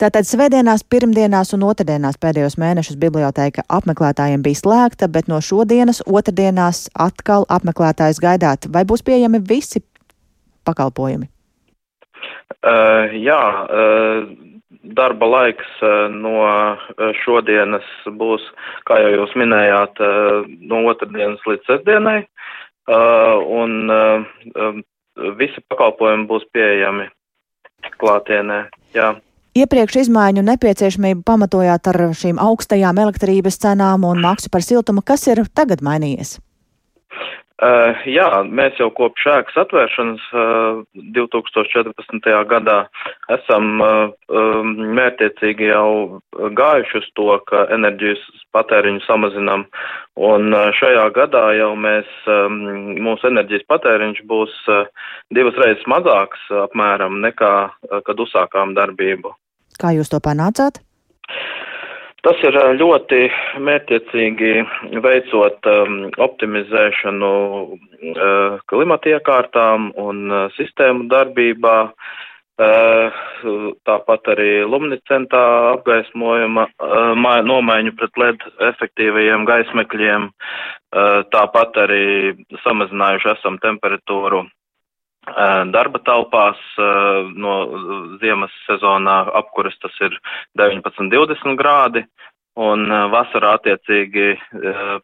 Tātad 0.00 0.26
svētdienās, 0.28 0.82
pirmdienās 0.84 1.54
un 1.56 1.62
otrdienās 1.64 2.18
pēdējos 2.20 2.58
mēnešus 2.60 2.98
biblioteka 3.00 3.64
apmeklētājiem 3.72 4.42
bija 4.44 4.60
slēgta, 4.60 5.08
bet 5.08 5.30
no 5.32 5.38
šodienas, 5.40 6.02
otrdienās 6.04 6.84
atkal 7.00 7.46
apmeklētājs 7.48 8.20
gaidāt. 8.20 8.68
Vai 8.74 8.84
būs 8.88 9.04
pieejami 9.06 9.40
visi 9.48 9.80
pakalpojumi? 10.68 11.30
Uh, 12.62 13.14
jā, 13.16 13.40
uh, 13.40 14.28
darba 15.00 15.30
laiks 15.32 15.72
uh, 15.80 16.12
no 16.12 16.44
šodienas 17.22 17.88
būs, 18.20 18.44
kā 18.84 19.00
jau 19.00 19.16
jūs 19.16 19.32
minējāt, 19.40 20.04
uh, 20.04 20.44
no 20.60 20.84
otrdienas 20.92 21.40
līdz 21.48 21.64
sestdienai, 21.70 22.20
uh, 22.92 23.40
un 23.40 23.96
uh, 23.96 24.78
visi 25.40 25.64
pakalpojumi 25.72 26.28
būs 26.28 26.44
pieejami 26.52 27.08
klātienē. 28.00 28.64
Jā. 28.96 29.14
Iepriekš 29.52 29.98
izmaiņu 30.06 30.44
nepieciešamību 30.46 31.26
pamatojāt 31.28 31.90
ar 31.92 31.98
šīm 32.16 32.38
augstajām 32.40 33.02
elektrības 33.02 33.60
cenām 33.60 34.06
un 34.08 34.22
maksu 34.24 34.48
par 34.52 34.64
siltumu. 34.64 35.04
Kas 35.04 35.26
ir 35.28 35.44
tagad 35.52 35.84
mainījies? 35.84 36.38
Uh, 37.62 37.94
jā, 38.10 38.26
mēs 38.50 38.74
jau 38.80 38.88
kopš 38.90 39.26
ēkas 39.36 39.58
atvēršanas 39.62 40.22
uh, 40.34 40.80
2014. 41.14 42.26
gadā 42.50 42.78
esam 43.30 43.68
uh, 43.78 44.10
um, 44.34 44.72
mērķiecīgi 44.98 45.68
jau 45.68 46.18
gājuši 46.58 46.98
uz 46.98 47.06
to, 47.14 47.28
ka 47.46 47.68
enerģijas 47.78 48.24
patēriņu 48.56 49.04
samazinām, 49.06 49.68
un 50.18 50.58
šajā 50.80 51.06
gadā 51.14 51.46
jau 51.60 51.70
mēs, 51.78 52.10
um, 52.26 52.58
mūsu 53.06 53.30
enerģijas 53.30 53.68
patēriņš 53.70 54.24
būs 54.26 54.58
divas 55.30 55.62
reizes 55.62 55.86
mazāks 55.86 56.42
apmēram 56.66 57.20
nekā, 57.22 57.54
kad 58.08 58.26
uzsākām 58.26 58.74
darbību. 58.74 59.36
Kā 59.78 59.94
jūs 59.94 60.10
to 60.10 60.18
panācāt? 60.18 60.82
Tas 62.22 62.38
ir 62.46 62.54
ļoti 62.78 63.18
mērķiecīgi 63.66 64.50
veicot 65.02 65.66
um, 65.66 65.96
optimizēšanu 66.22 67.30
uh, 67.50 68.60
klimata 68.70 69.16
iekārtām 69.16 69.88
un 69.98 70.20
uh, 70.30 70.44
sistēmu 70.54 71.08
darbībā. 71.10 71.74
Uh, 72.62 73.18
tāpat 73.88 74.30
arī 74.36 74.62
luminescentā 74.62 75.42
apgaismojuma 75.72 76.68
uh, 76.68 77.42
nomaiņu 77.48 77.96
pret 77.98 78.22
LED 78.22 78.46
efektīvajiem 78.70 79.48
gaismekļiem. 79.48 80.30
Uh, 80.30 81.24
tāpat 81.34 81.82
arī 81.88 82.06
samazinājuši 82.62 83.32
esam 83.34 83.58
temperatūru 83.66 84.44
darba 85.70 86.00
telpās 86.02 86.58
no 87.38 87.54
ziemas 88.18 88.50
sezonā 88.66 89.20
apkuras 89.38 89.76
tas 89.78 89.94
ir 90.02 90.16
19-20 90.58 91.54
grādi. 91.56 92.02
Un 92.60 92.84
vasarā 93.12 93.54
attiecīgi 93.56 94.34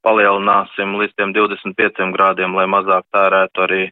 palielināsim 0.04 0.96
līdz 1.00 1.14
tiem 1.16 1.32
25 1.36 2.10
grādiem, 2.12 2.54
lai 2.56 2.66
mazāk 2.68 3.06
tērētu 3.14 3.62
arī 3.64 3.82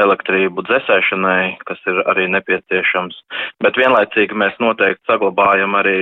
elektrību 0.00 0.64
dzēsēšanai, 0.64 1.58
kas 1.68 1.80
ir 1.92 2.00
arī 2.08 2.26
nepieciešams. 2.32 3.18
Bet 3.64 3.76
vienlaicīgi 3.80 4.36
mēs 4.36 4.56
noteikti 4.60 5.04
saglabājam 5.10 5.76
arī 5.76 5.98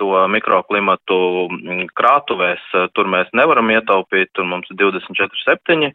to 0.00 0.10
mikroklimatu 0.34 1.18
krātuvēs. 1.98 2.64
Tur 2.98 3.10
mēs 3.10 3.30
nevaram 3.34 3.70
ietaupīt, 3.74 4.32
tur 4.34 4.50
mums 4.50 4.70
ir 4.70 4.80
24-7 4.82 5.92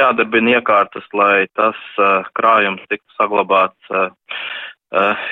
jādarbina 0.00 0.58
iekārtas, 0.58 1.06
lai 1.12 1.44
tas 1.56 1.76
krājums 2.36 2.84
tiktu 2.88 3.20
saglabāts 3.20 3.94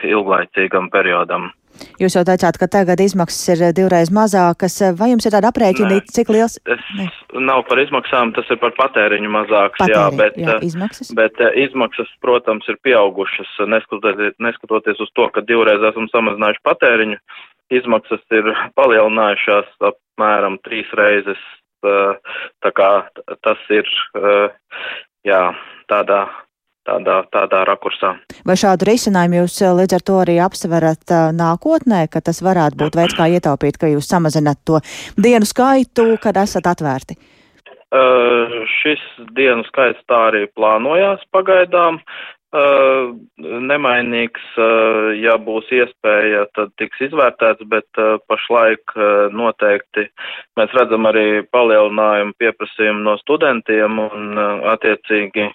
ilglaicīgam 0.04 0.88
periodam. 0.92 1.52
Jūs 2.00 2.16
jau 2.16 2.22
teicāt, 2.26 2.58
ka 2.60 2.68
tagad 2.70 3.00
izmaksas 3.02 3.52
ir 3.54 3.62
eh, 3.68 3.72
divreiz 3.76 4.10
mazākas. 4.14 4.78
Vai 4.98 5.12
jums 5.12 5.26
ir 5.26 5.34
tāda 5.34 5.50
aprēķina, 5.52 6.00
cik 6.10 6.32
liels? 6.34 6.58
Tas 6.66 6.82
nav 7.32 7.64
par 7.68 7.80
izmaksām, 7.82 8.34
tas 8.36 8.48
ir 8.52 8.60
par 8.62 8.74
patēriņu 8.78 9.30
mazāks. 9.32 9.80
Patēriņu, 9.80 10.02
jā, 10.02 10.18
bet, 10.20 10.38
jā, 10.40 10.58
izmaksas? 10.68 11.12
bet 11.18 11.40
eh, 11.42 11.56
izmaksas, 11.64 12.12
protams, 12.24 12.68
ir 12.72 12.78
pieaugušas, 12.86 13.54
neskatoties, 13.72 14.36
neskatoties 14.42 15.02
uz 15.04 15.10
to, 15.16 15.28
ka 15.34 15.44
divreiz 15.48 15.84
esam 15.92 16.08
samazinājuši 16.12 16.64
patēriņu. 16.68 17.18
Izmaksas 17.80 18.22
ir 18.38 18.52
palielinājušās 18.78 19.74
apmēram 19.92 20.60
trīs 20.66 20.90
reizes. 20.98 21.42
Eh, 21.82 22.38
tā 22.62 22.70
kā 22.76 22.90
tas 23.42 23.62
ir, 23.74 23.88
jā, 25.26 25.42
tādā 25.90 26.24
tādā, 26.88 27.22
tādā 27.32 27.62
rakursā. 27.68 28.14
Vai 28.48 28.56
šādu 28.58 28.88
risinājumu 28.88 29.42
jūs 29.42 29.60
eh, 29.62 29.74
līdz 29.82 29.98
ar 29.98 30.06
to 30.08 30.18
arī 30.22 30.38
apsverat 30.42 31.14
uh, 31.14 31.30
nākotnē, 31.36 32.04
ka 32.12 32.24
tas 32.24 32.42
varētu 32.44 32.80
būt 32.82 32.98
veids, 32.98 33.16
kā 33.18 33.28
ietaupīt, 33.36 33.78
ka 33.80 33.92
jūs 33.92 34.10
samazinat 34.10 34.62
to 34.68 34.82
dienu 35.16 35.48
skaitu, 35.48 36.14
kad 36.22 36.40
esat 36.42 36.68
atvērti? 36.74 37.18
Uh, 37.92 38.62
šis 38.80 39.02
dienu 39.36 39.66
skaits 39.68 40.00
tā 40.08 40.28
arī 40.30 40.46
plānojās 40.56 41.24
pagaidām. 41.34 42.00
Uh, 42.52 43.14
nemainīgs, 43.40 44.42
uh, 44.60 45.14
ja 45.16 45.38
būs 45.40 45.70
iespēja, 45.72 46.42
tad 46.52 46.74
tiks 46.76 47.00
izvērtēts, 47.06 47.64
bet 47.64 48.00
uh, 48.00 48.18
pašlaik 48.28 48.92
noteikti 49.32 50.04
mēs 50.60 50.74
redzam 50.76 51.08
arī 51.08 51.46
palielinājumu 51.48 52.36
pieprasījumu 52.36 53.06
no 53.06 53.16
studentiem 53.22 54.02
un 54.04 54.42
attiecīgi 54.74 55.48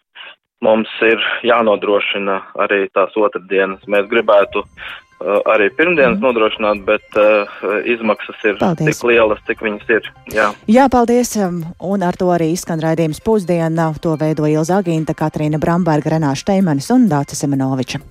mums 0.65 0.91
ir 1.05 1.21
jānodrošina 1.45 2.39
arī 2.65 2.87
tās 2.95 3.13
otrdienas. 3.19 3.83
Mēs 3.89 4.07
gribētu 4.09 4.63
uh, 4.63 5.39
arī 5.53 5.69
pirmdienas 5.77 6.17
mm. 6.17 6.25
nodrošināt, 6.25 6.83
bet 6.87 7.19
uh, 7.19 7.59
izmaksas 7.85 8.41
ir 8.47 8.57
paldies. 8.61 8.89
tik 8.89 9.07
lielas, 9.11 9.43
cik 9.49 9.63
viņas 9.67 9.93
ir. 9.99 10.11
Jā, 10.33 10.49
Jā 10.71 10.89
paldies. 10.93 11.35
Um, 11.37 11.63
un 11.79 12.05
ar 12.07 12.17
to 12.17 12.31
arī 12.33 12.51
izskan 12.55 12.81
raidījums 12.83 13.21
pusdiena. 13.25 13.91
To 14.01 14.17
veido 14.19 14.49
Ilza 14.49 14.81
Agīnta, 14.81 15.17
Katrīna 15.17 15.61
Bramberga, 15.61 16.15
Renāša 16.17 16.53
Teimanis 16.53 16.91
un 16.93 17.09
Dācis 17.11 17.45
Semenoviča. 17.45 18.03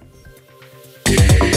Yeah. 1.07 1.56